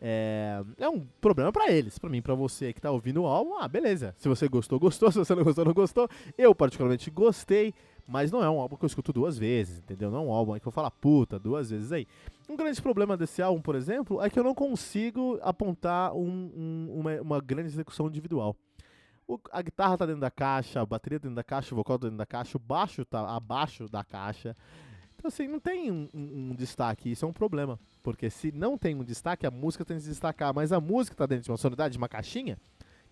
É, 0.00 0.62
é 0.78 0.88
um 0.88 1.00
problema 1.20 1.52
para 1.52 1.70
eles. 1.70 1.98
para 1.98 2.08
mim, 2.08 2.22
para 2.22 2.34
você 2.34 2.72
que 2.72 2.80
tá 2.80 2.90
ouvindo 2.90 3.22
o 3.22 3.26
álbum, 3.26 3.56
ah, 3.58 3.66
beleza. 3.66 4.14
Se 4.18 4.28
você 4.28 4.48
gostou, 4.48 4.78
gostou. 4.78 5.10
Se 5.12 5.18
você 5.18 5.34
não 5.34 5.44
gostou, 5.44 5.64
não 5.64 5.74
gostou. 5.74 6.08
Eu, 6.36 6.54
particularmente, 6.54 7.10
gostei. 7.10 7.74
Mas 8.06 8.32
não 8.32 8.42
é 8.42 8.48
um 8.48 8.58
álbum 8.58 8.74
que 8.74 8.84
eu 8.84 8.86
escuto 8.86 9.12
duas 9.12 9.36
vezes, 9.36 9.80
entendeu? 9.80 10.10
Não 10.10 10.18
é 10.18 10.22
um 10.22 10.32
álbum 10.32 10.58
que 10.58 10.66
eu 10.66 10.72
falo, 10.72 10.90
puta, 10.90 11.38
duas 11.38 11.68
vezes 11.68 11.92
aí. 11.92 12.06
Um 12.48 12.56
grande 12.56 12.80
problema 12.80 13.18
desse 13.18 13.42
álbum, 13.42 13.60
por 13.60 13.74
exemplo, 13.74 14.22
é 14.22 14.30
que 14.30 14.38
eu 14.38 14.44
não 14.44 14.54
consigo 14.54 15.38
apontar 15.42 16.14
um, 16.14 16.50
um, 16.56 17.00
uma, 17.00 17.20
uma, 17.20 17.40
grande 17.40 17.68
execução 17.68 18.08
individual. 18.08 18.56
O, 19.26 19.38
a 19.52 19.60
guitarra 19.60 19.98
tá 19.98 20.06
dentro 20.06 20.22
da 20.22 20.30
caixa, 20.30 20.80
a 20.80 20.86
bateria 20.86 21.20
tá 21.20 21.24
dentro 21.24 21.36
da 21.36 21.44
caixa, 21.44 21.74
o 21.74 21.76
vocal 21.76 21.98
tá 21.98 22.06
dentro 22.06 22.16
da 22.16 22.24
caixa, 22.24 22.56
o 22.56 22.60
baixo 22.60 23.04
tá 23.04 23.36
abaixo 23.36 23.86
da 23.90 24.02
caixa. 24.02 24.56
Então, 25.18 25.28
assim, 25.28 25.48
não 25.48 25.58
tem 25.58 25.90
um, 25.90 26.08
um, 26.14 26.54
destaque. 26.54 27.10
Isso 27.10 27.24
é 27.24 27.28
um 27.28 27.32
problema. 27.32 27.78
Porque 28.02 28.30
se 28.30 28.52
não 28.52 28.78
tem 28.78 28.94
um 28.94 29.02
destaque, 29.02 29.46
a 29.46 29.50
música 29.50 29.84
tem 29.84 29.96
que 29.96 30.04
se 30.04 30.08
destacar. 30.10 30.54
Mas 30.54 30.72
a 30.72 30.80
música 30.80 31.14
está 31.14 31.26
dentro 31.26 31.44
de 31.44 31.50
uma 31.50 31.56
sonoridade, 31.56 31.92
de 31.92 31.98
uma 31.98 32.08
caixinha, 32.08 32.56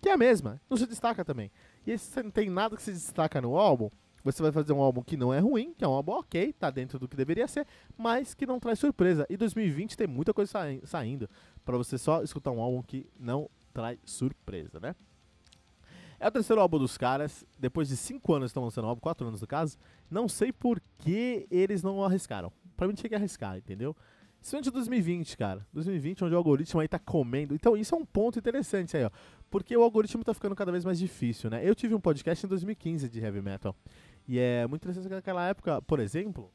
que 0.00 0.08
é 0.08 0.12
a 0.12 0.16
mesma. 0.16 0.60
Não 0.70 0.76
se 0.76 0.86
destaca 0.86 1.24
também. 1.24 1.50
E 1.84 1.98
se 1.98 2.22
não 2.22 2.30
tem 2.30 2.48
nada 2.48 2.76
que 2.76 2.82
se 2.82 2.92
destaca 2.92 3.40
no 3.40 3.56
álbum, 3.56 3.90
você 4.22 4.40
vai 4.40 4.52
fazer 4.52 4.72
um 4.72 4.80
álbum 4.80 5.02
que 5.02 5.16
não 5.16 5.34
é 5.34 5.38
ruim, 5.40 5.74
que 5.74 5.84
é 5.84 5.88
um 5.88 5.92
álbum 5.92 6.12
ok, 6.12 6.52
tá 6.52 6.70
dentro 6.70 6.98
do 6.98 7.08
que 7.08 7.16
deveria 7.16 7.46
ser, 7.46 7.66
mas 7.96 8.34
que 8.34 8.46
não 8.46 8.58
traz 8.58 8.78
surpresa. 8.78 9.26
E 9.28 9.36
2020 9.36 9.96
tem 9.96 10.06
muita 10.06 10.32
coisa 10.32 10.52
saindo 10.84 11.28
para 11.64 11.76
você 11.76 11.98
só 11.98 12.22
escutar 12.22 12.50
um 12.50 12.60
álbum 12.60 12.82
que 12.82 13.08
não 13.18 13.48
traz 13.72 13.98
surpresa, 14.04 14.80
né? 14.80 14.94
É 16.18 16.29
o 16.29 16.31
terceiro 16.31 16.61
álbum 16.61 16.79
dos 16.79 16.96
caras. 16.96 17.44
Depois 17.59 17.88
de 17.88 17.96
cinco 17.96 18.35
anos 18.35 18.50
estão 18.50 18.64
lançando 18.64 18.85
o 18.85 18.88
álbum, 18.88 19.00
quatro 19.00 19.26
anos 19.26 19.40
no 19.40 19.46
caso. 19.46 19.76
Não 20.11 20.29
sei 20.29 20.52
por 20.52 20.81
que 20.98 21.46
eles 21.50 21.83
não 21.83 22.02
arriscaram. 22.02 22.52
Pra 22.76 22.87
mim 22.87 22.94
tinha 22.94 23.09
que 23.09 23.14
arriscar, 23.14 23.57
entendeu? 23.57 23.94
Isso 24.40 24.57
é 24.57 24.61
de 24.61 24.70
2020, 24.70 25.37
cara. 25.37 25.66
2020, 25.72 26.24
onde 26.24 26.35
o 26.35 26.38
algoritmo 26.38 26.81
aí 26.81 26.88
tá 26.88 26.98
comendo. 26.98 27.55
Então, 27.55 27.76
isso 27.76 27.94
é 27.94 27.98
um 27.98 28.05
ponto 28.05 28.38
interessante 28.38 28.96
aí, 28.96 29.05
ó. 29.05 29.11
Porque 29.50 29.76
o 29.76 29.83
algoritmo 29.83 30.22
tá 30.22 30.33
ficando 30.33 30.55
cada 30.55 30.70
vez 30.70 30.85
mais 30.85 30.98
difícil, 30.98 31.50
né? 31.50 31.66
Eu 31.68 31.74
tive 31.74 31.94
um 31.94 32.00
podcast 32.00 32.44
em 32.44 32.48
2015 32.48 33.09
de 33.09 33.20
heavy 33.20 33.40
metal. 33.40 33.74
E 34.29 34.38
é 34.38 34.66
muito 34.66 34.83
interessante 34.83 35.09
que 35.09 35.14
naquela 35.14 35.46
época, 35.48 35.81
por 35.83 36.00
exemplo, 36.00 36.50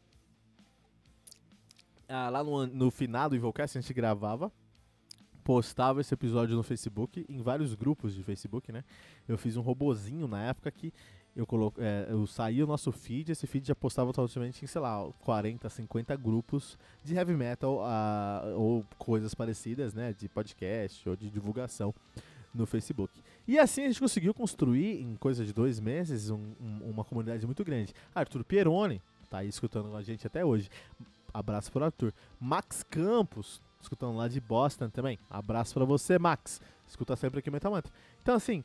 ah, 2.08 2.30
lá 2.30 2.43
no, 2.43 2.67
no 2.67 2.91
final 2.91 3.30
do 3.30 3.36
Evilcast 3.36 3.78
a 3.78 3.82
gente 3.82 3.93
gravava 3.93 4.52
postava 5.43 6.01
esse 6.01 6.13
episódio 6.13 6.56
no 6.56 6.63
Facebook, 6.63 7.25
em 7.27 7.41
vários 7.41 7.73
grupos 7.75 8.13
de 8.13 8.23
Facebook, 8.23 8.71
né? 8.71 8.84
Eu 9.27 9.38
fiz 9.38 9.58
um 9.58 9.62
robozinho 9.62 10.27
na 10.27 10.43
época 10.43 10.71
que 10.71 10.93
eu, 11.36 11.45
colo 11.45 11.73
é, 11.77 12.08
eu 12.10 12.27
saía 12.27 12.63
o 12.63 12.67
nosso 12.67 12.91
feed, 12.91 13.32
esse 13.32 13.47
feed 13.47 13.67
já 13.67 13.75
postava 13.75 14.10
automaticamente 14.10 14.63
em, 14.63 14.67
sei 14.67 14.82
lá, 14.82 15.10
40, 15.21 15.69
50 15.69 16.15
grupos 16.17 16.77
de 17.04 17.15
heavy 17.15 17.36
metal 17.36 17.77
uh, 17.77 18.60
ou 18.60 18.86
coisas 18.97 19.34
parecidas, 19.34 19.93
né? 19.93 20.13
De 20.13 20.27
podcast 20.27 21.08
ou 21.08 21.15
de 21.15 21.30
divulgação 21.30 21.93
no 22.54 22.65
Facebook. 22.65 23.21
E 23.47 23.58
assim 23.58 23.84
a 23.84 23.88
gente 23.88 23.99
conseguiu 23.99 24.34
construir, 24.34 25.01
em 25.01 25.15
coisa 25.15 25.45
de 25.45 25.54
dois 25.54 25.80
meses, 25.80 26.30
um, 26.30 26.54
um, 26.60 26.89
uma 26.89 27.04
comunidade 27.04 27.45
muito 27.45 27.63
grande. 27.63 27.93
Arthur 28.13 28.43
Pieroni 28.43 29.01
tá 29.30 29.39
aí 29.39 29.47
escutando 29.47 29.95
a 29.95 30.01
gente 30.01 30.27
até 30.27 30.43
hoje. 30.43 30.69
Abraço 31.34 31.71
pro 31.71 31.86
Arthur. 31.86 32.13
Max 32.39 32.84
Campos 32.84 33.62
escutando 33.82 34.15
lá 34.15 34.28
de 34.28 34.39
Boston 34.39 34.89
também. 34.89 35.20
Abraço 35.30 35.74
para 35.74 35.86
você, 35.86 36.17
Max. 36.17 36.62
Escuta 36.88 37.15
sempre 37.15 37.39
aqui 37.39 37.50
o 37.50 37.52
Metal 37.52 37.72
Mantra. 37.72 37.91
Então, 38.22 38.36
assim, 38.36 38.63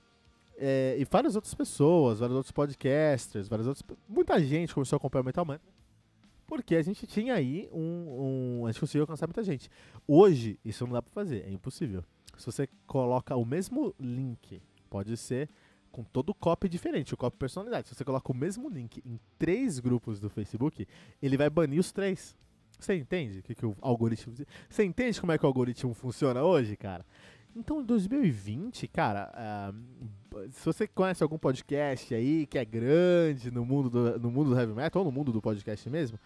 é, 0.57 0.97
e 0.99 1.05
várias 1.05 1.37
outras 1.37 1.55
pessoas, 1.55 2.19
vários 2.19 2.37
outros 2.37 2.53
podcasters, 2.53 3.49
várias 3.49 3.67
outras. 3.67 3.85
Muita 4.09 4.39
gente 4.43 4.75
começou 4.75 4.97
a 4.97 4.99
acompanhar 4.99 5.23
o 5.23 5.27
Metal 5.27 5.45
Mantra. 5.45 5.77
Porque 6.47 6.77
a 6.77 6.83
gente 6.83 7.07
tinha 7.07 7.35
aí 7.35 7.69
um, 7.73 8.61
um, 8.61 8.67
A 8.67 8.71
gente 8.71 8.81
conseguiu 8.81 9.03
alcançar 9.03 9.27
muita 9.27 9.43
gente. 9.43 9.69
Hoje, 10.07 10.59
isso 10.65 10.85
não 10.87 10.93
dá 10.93 11.03
pra 11.03 11.13
fazer, 11.13 11.45
é 11.47 11.51
impossível. 11.51 12.05
Se 12.39 12.47
você 12.47 12.69
coloca 12.87 13.35
o 13.35 13.45
mesmo 13.45 13.95
link, 13.99 14.63
pode 14.89 15.17
ser 15.17 15.49
com 15.91 16.05
todo 16.05 16.31
o 16.31 16.35
copy 16.35 16.69
diferente, 16.69 17.15
o 17.15 17.17
copy 17.17 17.37
personalidade. 17.39 17.89
Se 17.89 17.95
você 17.95 18.05
coloca 18.05 18.31
o 18.31 18.35
mesmo 18.35 18.69
link 18.69 19.03
em 19.05 19.19
três 19.39 19.79
grupos 19.79 20.21
do 20.21 20.29
Facebook, 20.29 20.87
ele 21.23 21.37
vai 21.37 21.49
banir 21.49 21.81
os 21.81 21.91
três. 21.91 22.37
Você 22.79 22.95
entende 22.95 23.43
que, 23.43 23.55
que 23.55 23.65
o 23.65 23.75
algoritmo. 23.81 24.35
Você 24.69 24.85
entende 24.85 25.21
como 25.21 25.33
é 25.33 25.39
que 25.39 25.45
o 25.45 25.47
algoritmo 25.47 25.95
funciona 25.95 26.43
hoje, 26.43 26.77
cara? 26.77 27.05
Então, 27.55 27.81
em 27.81 27.85
2020, 27.85 28.87
cara, 28.89 29.33
uh, 29.35 30.51
se 30.53 30.65
você 30.67 30.87
conhece 30.87 31.23
algum 31.23 31.39
podcast 31.39 32.15
aí 32.15 32.47
que 32.47 32.59
é 32.59 32.65
grande 32.67 33.51
no 33.51 33.65
mundo 33.65 33.89
do, 33.89 34.19
no 34.19 34.31
mundo 34.31 34.51
do 34.51 34.61
heavy 34.61 34.75
metal, 34.75 35.01
ou 35.01 35.11
no 35.11 35.12
mundo 35.12 35.33
do 35.33 35.41
podcast 35.41 35.89
mesmo, 35.89 36.19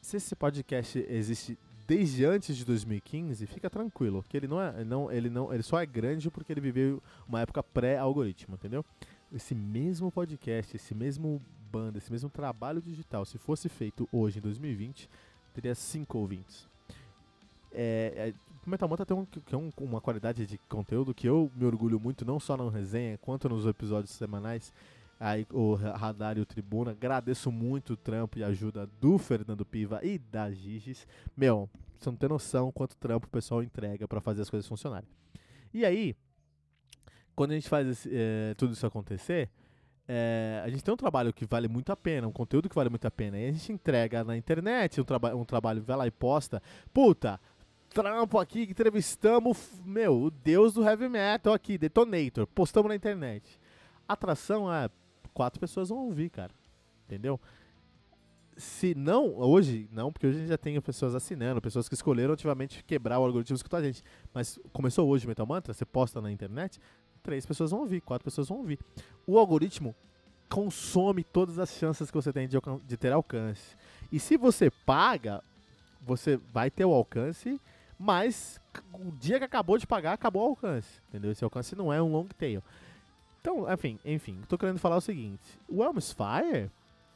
se 0.00 0.16
esse 0.16 0.34
podcast 0.34 1.04
existe 1.10 1.58
desde 1.86 2.24
antes 2.24 2.56
de 2.56 2.64
2015, 2.64 3.46
fica 3.46 3.68
tranquilo, 3.68 4.24
que 4.26 4.36
ele 4.36 4.48
não 4.48 4.60
é, 4.60 4.82
não, 4.82 5.12
ele 5.12 5.28
não, 5.28 5.52
ele 5.52 5.62
só 5.62 5.78
é 5.78 5.84
grande 5.84 6.30
porque 6.30 6.50
ele 6.52 6.60
viveu 6.60 7.02
uma 7.28 7.42
época 7.42 7.62
pré-algoritmo, 7.62 8.54
entendeu? 8.54 8.82
Esse 9.30 9.54
mesmo 9.54 10.10
podcast, 10.10 10.74
esse 10.74 10.94
mesmo 10.94 11.42
banda, 11.70 11.98
esse 11.98 12.10
mesmo 12.10 12.30
trabalho 12.30 12.80
digital, 12.80 13.26
se 13.26 13.36
fosse 13.36 13.68
feito 13.68 14.08
hoje 14.10 14.38
em 14.38 14.42
2020, 14.42 15.08
teria 15.52 15.74
cinco 15.74 16.18
ouvintes. 16.18 16.68
É, 17.72 18.34
é, 18.34 18.34
o 18.66 18.70
Metal 18.70 18.88
Mantra 18.88 19.04
tem, 19.04 19.16
um, 19.16 19.24
tem 19.24 19.58
um, 19.58 19.70
uma 19.80 20.00
qualidade 20.00 20.46
de 20.46 20.58
conteúdo 20.68 21.14
que 21.14 21.28
eu 21.28 21.50
me 21.56 21.64
orgulho 21.64 21.98
muito, 21.98 22.24
não 22.24 22.38
só 22.38 22.56
na 22.56 22.68
resenha, 22.70 23.18
quanto 23.18 23.48
nos 23.48 23.66
episódios 23.66 24.12
semanais. 24.12 24.72
Aí, 25.18 25.46
o 25.52 25.74
Radar 25.74 26.36
e 26.36 26.40
o 26.40 26.46
Tribuna. 26.46 26.90
Agradeço 26.90 27.50
muito 27.52 27.92
o 27.92 27.96
trampo 27.96 28.38
e 28.38 28.44
ajuda 28.44 28.88
do 29.00 29.18
Fernando 29.18 29.64
Piva 29.64 30.00
e 30.02 30.18
da 30.18 30.50
Giges. 30.50 31.06
Meu, 31.36 31.70
você 31.96 32.10
não 32.10 32.16
tem 32.16 32.28
noção 32.28 32.72
quanto 32.72 32.96
trampo 32.96 33.26
o 33.26 33.30
pessoal 33.30 33.62
entrega 33.62 34.08
para 34.08 34.20
fazer 34.20 34.42
as 34.42 34.50
coisas 34.50 34.68
funcionarem. 34.68 35.08
E 35.72 35.84
aí, 35.84 36.16
quando 37.36 37.52
a 37.52 37.54
gente 37.54 37.68
faz 37.68 37.86
esse, 37.86 38.10
é, 38.12 38.54
tudo 38.54 38.72
isso 38.72 38.84
acontecer, 38.84 39.48
é, 40.14 40.60
a 40.62 40.68
gente 40.68 40.84
tem 40.84 40.92
um 40.92 40.96
trabalho 40.96 41.32
que 41.32 41.46
vale 41.46 41.66
muito 41.68 41.90
a 41.90 41.96
pena, 41.96 42.28
um 42.28 42.32
conteúdo 42.32 42.68
que 42.68 42.74
vale 42.74 42.90
muito 42.90 43.06
a 43.06 43.10
pena. 43.10 43.38
E 43.38 43.48
a 43.48 43.52
gente 43.52 43.72
entrega 43.72 44.22
na 44.22 44.36
internet 44.36 45.00
um, 45.00 45.04
traba 45.04 45.34
um 45.34 45.42
trabalho, 45.42 45.82
vai 45.82 45.96
lá 45.96 46.06
e 46.06 46.10
posta. 46.10 46.62
Puta, 46.92 47.40
trampo 47.88 48.38
aqui, 48.38 48.64
entrevistamos, 48.64 49.80
meu, 49.82 50.24
o 50.24 50.30
deus 50.30 50.74
do 50.74 50.84
heavy 50.84 51.08
metal 51.08 51.54
aqui, 51.54 51.78
Detonator. 51.78 52.46
Postamos 52.46 52.90
na 52.90 52.94
internet. 52.94 53.58
Atração 54.06 54.70
é. 54.70 54.90
Quatro 55.32 55.58
pessoas 55.58 55.88
vão 55.88 56.00
ouvir, 56.00 56.28
cara. 56.28 56.52
Entendeu? 57.06 57.40
Se 58.54 58.94
não, 58.94 59.34
hoje, 59.38 59.88
não, 59.90 60.12
porque 60.12 60.26
hoje 60.26 60.36
a 60.36 60.40
gente 60.40 60.50
já 60.50 60.58
tem 60.58 60.78
pessoas 60.82 61.14
assinando, 61.14 61.58
pessoas 61.62 61.88
que 61.88 61.94
escolheram 61.94 62.34
ativamente 62.34 62.84
quebrar 62.84 63.18
o 63.18 63.24
algoritmo 63.24 63.54
e 63.54 63.56
escutar 63.56 63.78
a 63.78 63.82
gente. 63.82 64.02
Mas 64.34 64.58
começou 64.74 65.08
hoje 65.08 65.26
Metal 65.26 65.46
Mantra, 65.46 65.72
você 65.72 65.86
posta 65.86 66.20
na 66.20 66.30
internet, 66.30 66.78
três 67.22 67.46
pessoas 67.46 67.70
vão 67.70 67.80
ouvir, 67.80 68.00
quatro 68.00 68.24
pessoas 68.24 68.48
vão 68.48 68.58
ouvir. 68.58 68.78
O 69.26 69.38
algoritmo 69.38 69.94
consome 70.48 71.24
todas 71.24 71.58
as 71.58 71.70
chances 71.70 72.10
que 72.10 72.16
você 72.16 72.32
tem 72.32 72.46
de, 72.46 72.58
de 72.86 72.96
ter 72.96 73.12
alcance. 73.12 73.76
E 74.10 74.18
se 74.18 74.36
você 74.36 74.70
paga, 74.70 75.42
você 76.00 76.38
vai 76.52 76.70
ter 76.70 76.84
o 76.84 76.92
alcance 76.92 77.60
mas 78.02 78.60
o 78.92 79.12
dia 79.12 79.38
que 79.38 79.44
acabou 79.44 79.78
de 79.78 79.86
pagar, 79.86 80.12
acabou 80.12 80.42
o 80.42 80.50
alcance, 80.50 81.00
entendeu? 81.08 81.30
Esse 81.30 81.44
alcance 81.44 81.76
não 81.76 81.92
é 81.92 82.02
um 82.02 82.10
long 82.10 82.26
tail. 82.36 82.60
Então, 83.40 83.72
enfim, 83.72 83.96
enfim, 84.04 84.40
tô 84.48 84.58
querendo 84.58 84.80
falar 84.80 84.96
o 84.96 85.00
seguinte, 85.00 85.60
o 85.68 85.84
Elms 85.84 86.12
Fire 86.12 86.68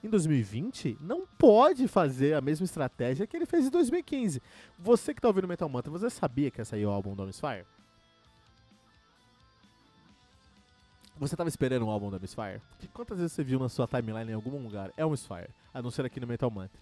em 0.02 0.08
2020 0.08 0.96
não 1.00 1.26
pode 1.26 1.88
fazer 1.88 2.34
a 2.34 2.40
mesma 2.40 2.64
estratégia 2.64 3.26
que 3.26 3.36
ele 3.36 3.46
fez 3.46 3.66
em 3.66 3.70
2015. 3.70 4.40
Você 4.78 5.12
que 5.12 5.20
tá 5.20 5.26
ouvindo 5.26 5.48
Metal 5.48 5.68
Mantra, 5.68 5.90
você 5.90 6.08
sabia 6.08 6.52
que 6.52 6.60
ia 6.60 6.64
sair 6.64 6.86
o 6.86 6.90
álbum 6.90 7.16
do 7.16 7.22
Elms 7.22 7.40
Fire? 7.40 7.66
Você 11.18 11.34
tava 11.34 11.48
esperando 11.48 11.86
o 11.86 11.90
álbum 11.90 12.10
do 12.10 12.16
Elms 12.16 12.34
Fire? 12.34 12.60
Porque 12.70 12.86
quantas 12.88 13.18
vezes 13.18 13.32
você 13.32 13.42
viu 13.42 13.58
na 13.58 13.70
sua 13.70 13.86
timeline 13.86 14.30
em 14.30 14.34
algum 14.34 14.62
lugar 14.62 14.92
Elms 14.98 15.26
Fire, 15.26 15.48
a 15.72 15.80
não 15.80 15.90
ser 15.90 16.04
aqui 16.04 16.20
no 16.20 16.26
Metal 16.26 16.50
Mantra? 16.50 16.78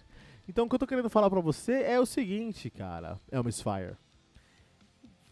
Então 0.49 0.67
o 0.67 0.69
que 0.69 0.75
eu 0.75 0.79
tô 0.79 0.87
querendo 0.87 1.09
falar 1.09 1.31
pra 1.31 1.41
você 1.41 1.83
é 1.83 2.01
o 2.01 2.07
seguinte, 2.07 2.69
cara, 2.69 3.19
Elmis 3.31 3.63
Fire. 3.63 3.97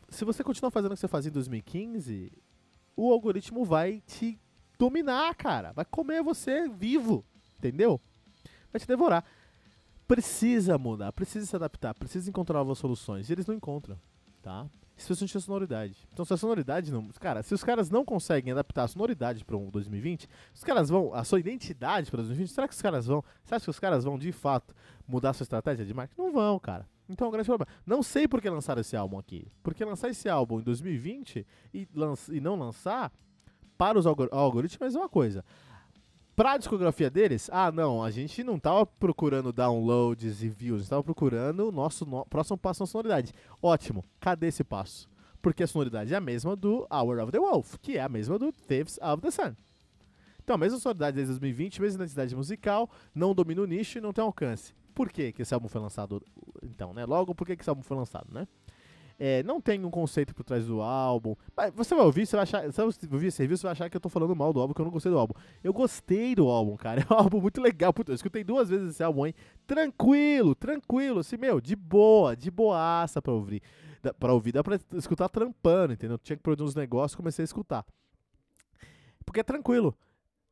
Se 0.08 0.24
você 0.24 0.44
continuar 0.44 0.70
fazendo 0.70 0.92
o 0.92 0.94
que 0.94 1.00
você 1.00 1.08
fazia 1.08 1.30
em 1.30 1.32
2015, 1.32 2.32
o 2.96 3.10
algoritmo 3.10 3.64
vai 3.64 4.02
te 4.06 4.38
dominar, 4.78 5.34
cara. 5.34 5.72
Vai 5.72 5.84
comer 5.84 6.22
você 6.22 6.68
vivo, 6.68 7.24
entendeu? 7.58 8.00
Vai 8.72 8.78
te 8.78 8.86
devorar. 8.86 9.24
Precisa 10.06 10.78
mudar, 10.78 11.12
precisa 11.12 11.46
se 11.46 11.56
adaptar, 11.56 11.94
precisa 11.94 12.28
encontrar 12.28 12.58
novas 12.58 12.78
soluções. 12.78 13.28
E 13.28 13.32
eles 13.32 13.46
não 13.46 13.54
encontram, 13.54 13.98
tá? 14.42 14.66
Se 14.96 15.08
você 15.08 15.24
não 15.24 15.28
tinha 15.28 15.40
sonoridade. 15.40 15.96
Então, 16.12 16.24
se 16.24 16.32
a 16.32 16.36
sonoridade 16.36 16.92
não. 16.92 17.08
Cara, 17.20 17.42
se 17.42 17.54
os 17.54 17.64
caras 17.64 17.90
não 17.90 18.04
conseguem 18.04 18.52
adaptar 18.52 18.84
a 18.84 18.88
sonoridade 18.88 19.44
para 19.44 19.56
um 19.56 19.70
2020, 19.70 20.28
os 20.54 20.62
caras 20.62 20.88
vão. 20.88 21.12
A 21.14 21.24
sua 21.24 21.40
identidade 21.40 22.10
para 22.10 22.18
2020, 22.18 22.50
será 22.50 22.68
que 22.68 22.74
os 22.74 22.82
caras 22.82 23.06
vão. 23.06 23.24
Você 23.44 23.54
acha 23.54 23.64
que 23.64 23.70
os 23.70 23.78
caras 23.78 24.04
vão, 24.04 24.18
de 24.18 24.32
fato, 24.32 24.74
mudar 25.06 25.30
a 25.30 25.32
sua 25.32 25.44
estratégia 25.44 25.84
de 25.84 25.94
marketing? 25.94 26.20
Não 26.20 26.32
vão, 26.32 26.58
cara. 26.58 26.86
Então, 27.08 27.26
é 27.26 27.28
um 27.28 27.32
grande 27.32 27.46
problema. 27.46 27.70
Não 27.86 28.02
sei 28.02 28.28
por 28.28 28.40
que 28.40 28.48
lançaram 28.48 28.80
esse 28.80 28.96
álbum 28.96 29.18
aqui. 29.18 29.46
Porque 29.62 29.84
lançar 29.84 30.08
esse 30.08 30.28
álbum 30.28 30.60
em 30.60 30.62
2020 30.62 31.46
e, 31.74 31.88
e 32.30 32.40
não 32.40 32.56
lançar 32.56 33.12
para 33.76 33.98
os 33.98 34.06
algor 34.06 34.28
algoritmos 34.30 34.94
é 34.94 34.98
uma 34.98 35.08
coisa. 35.08 35.44
Pra 36.34 36.56
discografia 36.56 37.10
deles, 37.10 37.50
ah, 37.52 37.70
não, 37.70 38.02
a 38.02 38.10
gente 38.10 38.42
não 38.42 38.58
tava 38.58 38.86
procurando 38.86 39.52
downloads 39.52 40.42
e 40.42 40.48
views, 40.48 40.88
tava 40.88 41.04
procurando 41.04 41.68
o 41.68 41.72
nosso 41.72 42.06
no 42.06 42.24
próximo 42.24 42.56
passo 42.56 42.82
na 42.82 42.86
sonoridade. 42.86 43.34
Ótimo, 43.60 44.02
cadê 44.18 44.46
esse 44.46 44.64
passo? 44.64 45.10
Porque 45.42 45.62
a 45.62 45.66
sonoridade 45.66 46.14
é 46.14 46.16
a 46.16 46.20
mesma 46.20 46.56
do 46.56 46.86
Hour 46.90 47.18
of 47.18 47.32
the 47.32 47.38
Wolf, 47.38 47.76
que 47.82 47.98
é 47.98 48.00
a 48.00 48.08
mesma 48.08 48.38
do 48.38 48.50
Thieves 48.50 48.98
of 49.02 49.20
the 49.20 49.30
Sun. 49.30 49.54
Então, 50.42 50.54
a 50.54 50.58
mesma 50.58 50.78
sonoridade 50.78 51.16
desde 51.16 51.32
2020, 51.34 51.82
mesma 51.82 52.02
identidade 52.02 52.34
musical, 52.34 52.88
não 53.14 53.34
domina 53.34 53.60
o 53.60 53.66
nicho 53.66 53.98
e 53.98 54.00
não 54.00 54.12
tem 54.12 54.24
alcance. 54.24 54.74
Por 54.94 55.10
que, 55.10 55.32
que 55.32 55.42
esse 55.42 55.52
álbum 55.52 55.68
foi 55.68 55.82
lançado, 55.82 56.22
então, 56.62 56.94
né? 56.94 57.04
Logo, 57.04 57.34
por 57.34 57.46
que, 57.46 57.56
que 57.56 57.62
esse 57.62 57.68
álbum 57.68 57.82
foi 57.82 57.96
lançado, 57.96 58.32
né? 58.32 58.48
É, 59.18 59.42
não 59.42 59.60
tem 59.60 59.84
um 59.84 59.90
conceito 59.90 60.34
por 60.34 60.44
trás 60.44 60.66
do 60.66 60.80
álbum. 60.80 61.34
Mas 61.56 61.72
você 61.74 61.94
vai 61.94 62.04
ouvir, 62.04 62.26
você 62.26 62.36
vai 62.36 62.42
achar. 62.42 62.72
Se 62.72 62.82
você 62.82 63.06
ouvir 63.10 63.28
esse 63.28 63.42
review, 63.42 63.56
você 63.56 63.62
vai 63.62 63.72
achar 63.72 63.90
que 63.90 63.96
eu 63.96 64.00
tô 64.00 64.08
falando 64.08 64.34
mal 64.34 64.52
do 64.52 64.60
álbum, 64.60 64.74
que 64.74 64.80
eu 64.80 64.84
não 64.84 64.92
gostei 64.92 65.10
do 65.10 65.18
álbum. 65.18 65.34
Eu 65.62 65.72
gostei 65.72 66.34
do 66.34 66.48
álbum, 66.48 66.76
cara. 66.76 67.02
É 67.08 67.14
um 67.14 67.16
álbum 67.16 67.40
muito 67.40 67.60
legal. 67.60 67.92
Puta, 67.92 68.12
eu 68.12 68.14
escutei 68.14 68.44
duas 68.44 68.68
vezes 68.68 68.90
esse 68.90 69.02
álbum, 69.02 69.26
hein? 69.26 69.34
Tranquilo, 69.66 70.54
tranquilo. 70.54 71.20
Assim, 71.20 71.36
meu, 71.36 71.60
de 71.60 71.74
boa, 71.76 72.36
de 72.36 72.50
boaça 72.50 73.20
pra 73.20 73.32
ouvir. 73.32 73.62
Dá, 74.02 74.12
pra 74.12 74.32
ouvir, 74.32 74.52
dá 74.52 74.62
pra 74.62 74.78
escutar 74.94 75.28
trampando, 75.28 75.92
entendeu? 75.92 76.18
Tinha 76.18 76.36
que 76.36 76.42
produzir 76.42 76.68
uns 76.68 76.74
negócios 76.74 77.14
comecei 77.14 77.42
a 77.42 77.44
escutar. 77.44 77.84
Porque 79.24 79.40
é 79.40 79.44
tranquilo. 79.44 79.96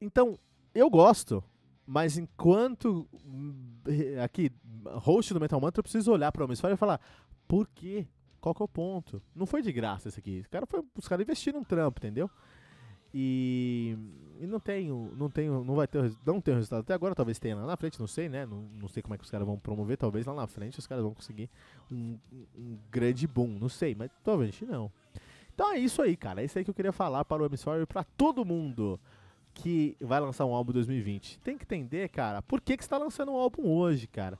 Então, 0.01 0.38
eu 0.75 0.88
gosto. 0.88 1.42
Mas 1.87 2.16
enquanto 2.16 3.09
hum, 3.27 3.81
aqui, 4.23 4.53
host 4.87 5.35
do 5.35 5.40
Metal 5.40 5.61
Mantra, 5.61 5.81
eu 5.81 5.83
preciso 5.83 6.12
olhar 6.12 6.31
pra 6.31 6.46
história 6.53 6.75
e 6.75 6.77
falar: 6.77 7.01
por 7.49 7.68
quê? 7.75 8.07
Qual 8.40 8.55
que 8.55 8.62
é 8.62 8.64
o 8.64 8.68
ponto? 8.68 9.22
Não 9.35 9.46
foi 9.46 9.62
de 9.62 9.72
graça 9.72 10.09
esse 10.09 10.18
aqui. 10.18 10.40
Os 10.40 10.46
caras 10.46 10.68
os 10.96 11.09
caras 11.09 11.22
investiram 11.22 11.61
um 11.61 11.64
trampo, 11.64 12.00
entendeu? 12.00 12.31
E, 13.12 13.96
e 14.40 14.46
não 14.46 14.61
tenho, 14.61 15.12
não 15.16 15.29
tenho, 15.29 15.64
não 15.64 15.74
vai 15.74 15.87
ter, 15.87 16.12
não 16.24 16.40
tem 16.40 16.55
resultado 16.55 16.81
até 16.81 16.94
agora, 16.94 17.14
talvez 17.14 17.40
tenha 17.40 17.57
lá 17.57 17.66
na 17.66 17.76
frente, 17.76 17.98
não 17.98 18.07
sei, 18.07 18.29
né? 18.29 18.46
Não, 18.46 18.62
não 18.81 18.88
sei 18.88 19.03
como 19.03 19.14
é 19.14 19.18
que 19.18 19.24
os 19.24 19.31
caras 19.31 19.46
vão 19.46 19.59
promover, 19.59 19.96
talvez 19.96 20.26
lá 20.26 20.35
na 20.35 20.46
frente 20.46 20.79
os 20.79 20.87
caras 20.87 21.03
vão 21.03 21.12
conseguir 21.12 21.50
um, 21.90 22.16
um 22.57 22.79
grande 22.90 23.26
boom, 23.26 23.59
não 23.59 23.68
sei, 23.68 23.96
mas 23.96 24.11
talvez 24.22 24.61
não. 24.62 24.92
Então 25.53 25.72
é 25.72 25.79
isso 25.79 26.00
aí, 26.00 26.16
cara. 26.16 26.40
É 26.40 26.44
isso 26.44 26.57
aí 26.57 26.64
que 26.64 26.70
eu 26.70 26.74
queria 26.74 26.92
falar 26.92 27.24
para 27.24 27.42
o 27.42 27.46
Hemisfério 27.46 27.83
e 27.83 27.87
para 27.87 28.05
todo 28.05 28.44
mundo 28.44 28.98
que 29.53 29.96
vai 30.00 30.20
lançar 30.20 30.46
um 30.46 30.55
álbum 30.55 30.70
em 30.70 30.74
2020. 30.74 31.40
Tem 31.40 31.59
que 31.59 31.64
entender, 31.64 32.09
cara, 32.11 32.40
por 32.40 32.61
que, 32.61 32.76
que 32.76 32.85
você 32.85 32.87
está 32.87 32.96
lançando 32.96 33.33
um 33.33 33.37
álbum 33.37 33.66
hoje, 33.66 34.07
cara 34.07 34.38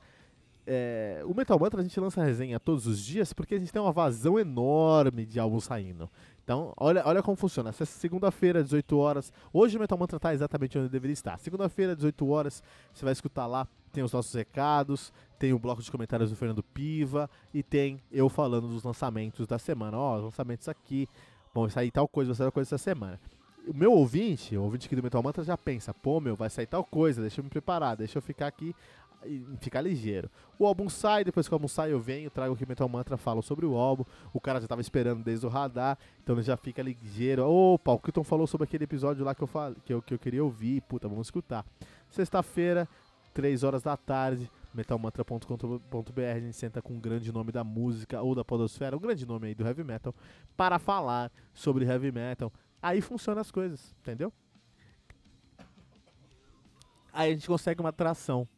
é, 0.73 1.21
o 1.25 1.35
Metal 1.35 1.59
Mantra 1.59 1.81
a 1.81 1.83
gente 1.83 1.99
lança 1.99 2.23
resenha 2.23 2.61
todos 2.61 2.87
os 2.87 3.05
dias 3.05 3.33
porque 3.33 3.57
a 3.57 3.59
gente 3.59 3.73
tem 3.73 3.83
uma 3.83 3.91
vazão 3.91 4.39
enorme 4.39 5.27
de 5.27 5.41
álbuns 5.41 5.65
saindo. 5.65 6.09
Então, 6.45 6.73
olha, 6.77 7.03
olha 7.05 7.21
como 7.25 7.37
funciona. 7.37 7.71
Essa 7.71 7.85
segunda-feira, 7.85 8.63
18 8.63 8.97
horas. 8.97 9.33
Hoje 9.53 9.77
o 9.77 9.81
Metal 9.81 9.99
Mantra 9.99 10.17
está 10.17 10.33
exatamente 10.33 10.79
onde 10.79 10.89
deveria 10.89 11.13
estar. 11.13 11.37
Segunda-feira, 11.41 11.97
18 11.97 12.29
horas, 12.29 12.63
você 12.95 13.05
vai 13.05 13.13
escutar 13.13 13.49
lá. 13.49 13.67
Tem 13.93 14.05
os 14.05 14.13
nossos 14.13 14.33
recados, 14.33 15.13
tem 15.41 15.53
o 15.53 15.59
bloco 15.59 15.83
de 15.83 15.91
comentários 15.91 16.31
do 16.31 16.37
Fernando 16.37 16.63
Piva 16.63 17.29
e 17.53 17.65
tem 17.65 18.01
eu 18.13 18.29
falando 18.29 18.69
dos 18.69 18.85
lançamentos 18.85 19.49
da 19.49 19.59
semana. 19.59 19.99
Ó, 19.99 20.19
os 20.19 20.25
lançamentos 20.25 20.69
aqui. 20.69 21.09
Vai 21.53 21.69
sair 21.69 21.91
tal 21.91 22.07
coisa, 22.07 22.29
vai 22.29 22.37
sair 22.37 22.47
tal 22.47 22.53
coisa 22.53 22.69
essa 22.69 22.79
semana. 22.79 23.19
O 23.67 23.75
meu 23.75 23.93
ouvinte, 23.93 24.57
o 24.57 24.63
ouvinte 24.63 24.87
aqui 24.87 24.95
do 24.95 25.03
Metal 25.03 25.21
Mantra 25.21 25.43
já 25.43 25.59
pensa, 25.59 25.93
pô, 25.93 26.21
meu, 26.21 26.37
vai 26.37 26.49
sair 26.49 26.67
tal 26.67 26.85
coisa, 26.85 27.21
deixa 27.21 27.41
eu 27.41 27.45
me 27.45 27.51
preparar, 27.51 27.97
deixa 27.97 28.19
eu 28.19 28.23
ficar 28.23 28.47
aqui 28.47 28.75
e 29.25 29.45
ficar 29.61 29.81
ligeiro. 29.81 30.31
O 30.59 30.67
álbum 30.67 30.89
sai, 30.89 31.25
depois 31.25 31.49
que 31.49 31.55
o 31.55 31.57
álbum 31.57 31.69
sai 31.69 31.93
eu 31.93 32.01
venho, 32.01 32.31
trago 32.31 32.55
o 32.55 32.69
Metal 32.69 32.89
Mantra, 32.89 33.17
falo 33.17 33.43
sobre 33.43 33.67
o 33.67 33.77
álbum. 33.77 34.05
O 34.33 34.41
cara 34.41 34.61
já 34.61 34.67
tava 34.67 34.81
esperando 34.81 35.23
desde 35.23 35.47
o 35.47 35.49
radar, 35.49 35.99
então 36.23 36.37
ele 36.37 36.43
já 36.43 36.57
fica 36.57 36.83
ligeiro. 36.83 37.47
Opa, 37.47 37.93
o 37.93 37.99
Kilton 37.99 38.25
falou 38.25 38.47
sobre 38.47 38.65
aquele 38.65 38.85
episódio 38.85 39.25
lá 39.25 39.35
que 39.35 39.43
eu, 39.43 39.47
fal... 39.47 39.75
que 39.85 39.93
eu, 39.93 40.03
que 40.03 40.15
eu 40.15 40.19
queria 40.19 40.43
ouvir. 40.43 40.81
Puta, 40.83 41.09
vamos 41.09 41.27
escutar. 41.27 41.65
Sexta-feira, 42.09 42.89
3 43.35 43.63
horas 43.63 43.83
da 43.83 43.97
tarde, 43.97 44.51
metalmantra.com.br, 44.75 46.21
a 46.21 46.41
gente 46.41 46.57
senta 46.57 46.81
com 46.83 46.95
um 46.95 47.01
grande 47.01 47.33
nome 47.33 47.53
da 47.53 47.65
música 47.65 48.21
ou 48.23 48.35
da 48.35 48.45
podosfera, 48.45 48.97
um 48.97 49.01
grande 49.01 49.27
nome 49.27 49.49
aí 49.49 49.55
do 49.55 49.67
heavy 49.67 49.85
metal, 49.85 50.15
para 50.57 50.79
falar 50.79 51.31
sobre 51.55 51.85
heavy 51.85 52.13
metal. 52.13 52.53
Aí 52.83 53.01
funcionam 53.01 53.41
as 53.41 53.51
coisas, 53.51 53.95
entendeu? 54.01 54.33
Aí 57.13 57.31
a 57.31 57.35
gente 57.35 57.47
consegue 57.47 57.81
uma 57.81 57.91
atração 57.91 58.49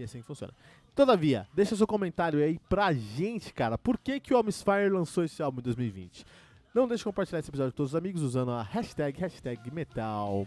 e 0.00 0.04
assim 0.04 0.22
funciona. 0.22 0.52
Todavia, 0.94 1.46
deixa 1.54 1.76
seu 1.76 1.86
comentário 1.86 2.42
aí 2.42 2.58
pra 2.68 2.92
gente, 2.92 3.52
cara. 3.52 3.78
Por 3.78 3.98
que, 3.98 4.20
que 4.20 4.34
o 4.34 4.36
Almsfire 4.36 4.88
lançou 4.88 5.24
esse 5.24 5.42
álbum 5.42 5.60
em 5.60 5.64
2020? 5.64 6.24
Não 6.74 6.86
deixe 6.86 7.00
de 7.00 7.04
compartilhar 7.04 7.40
esse 7.40 7.50
episódio 7.50 7.72
com 7.72 7.78
todos 7.78 7.92
os 7.92 7.96
amigos 7.96 8.22
usando 8.22 8.52
a 8.52 8.62
hashtag, 8.62 9.18
hashtag 9.18 9.70
Metal 9.72 10.46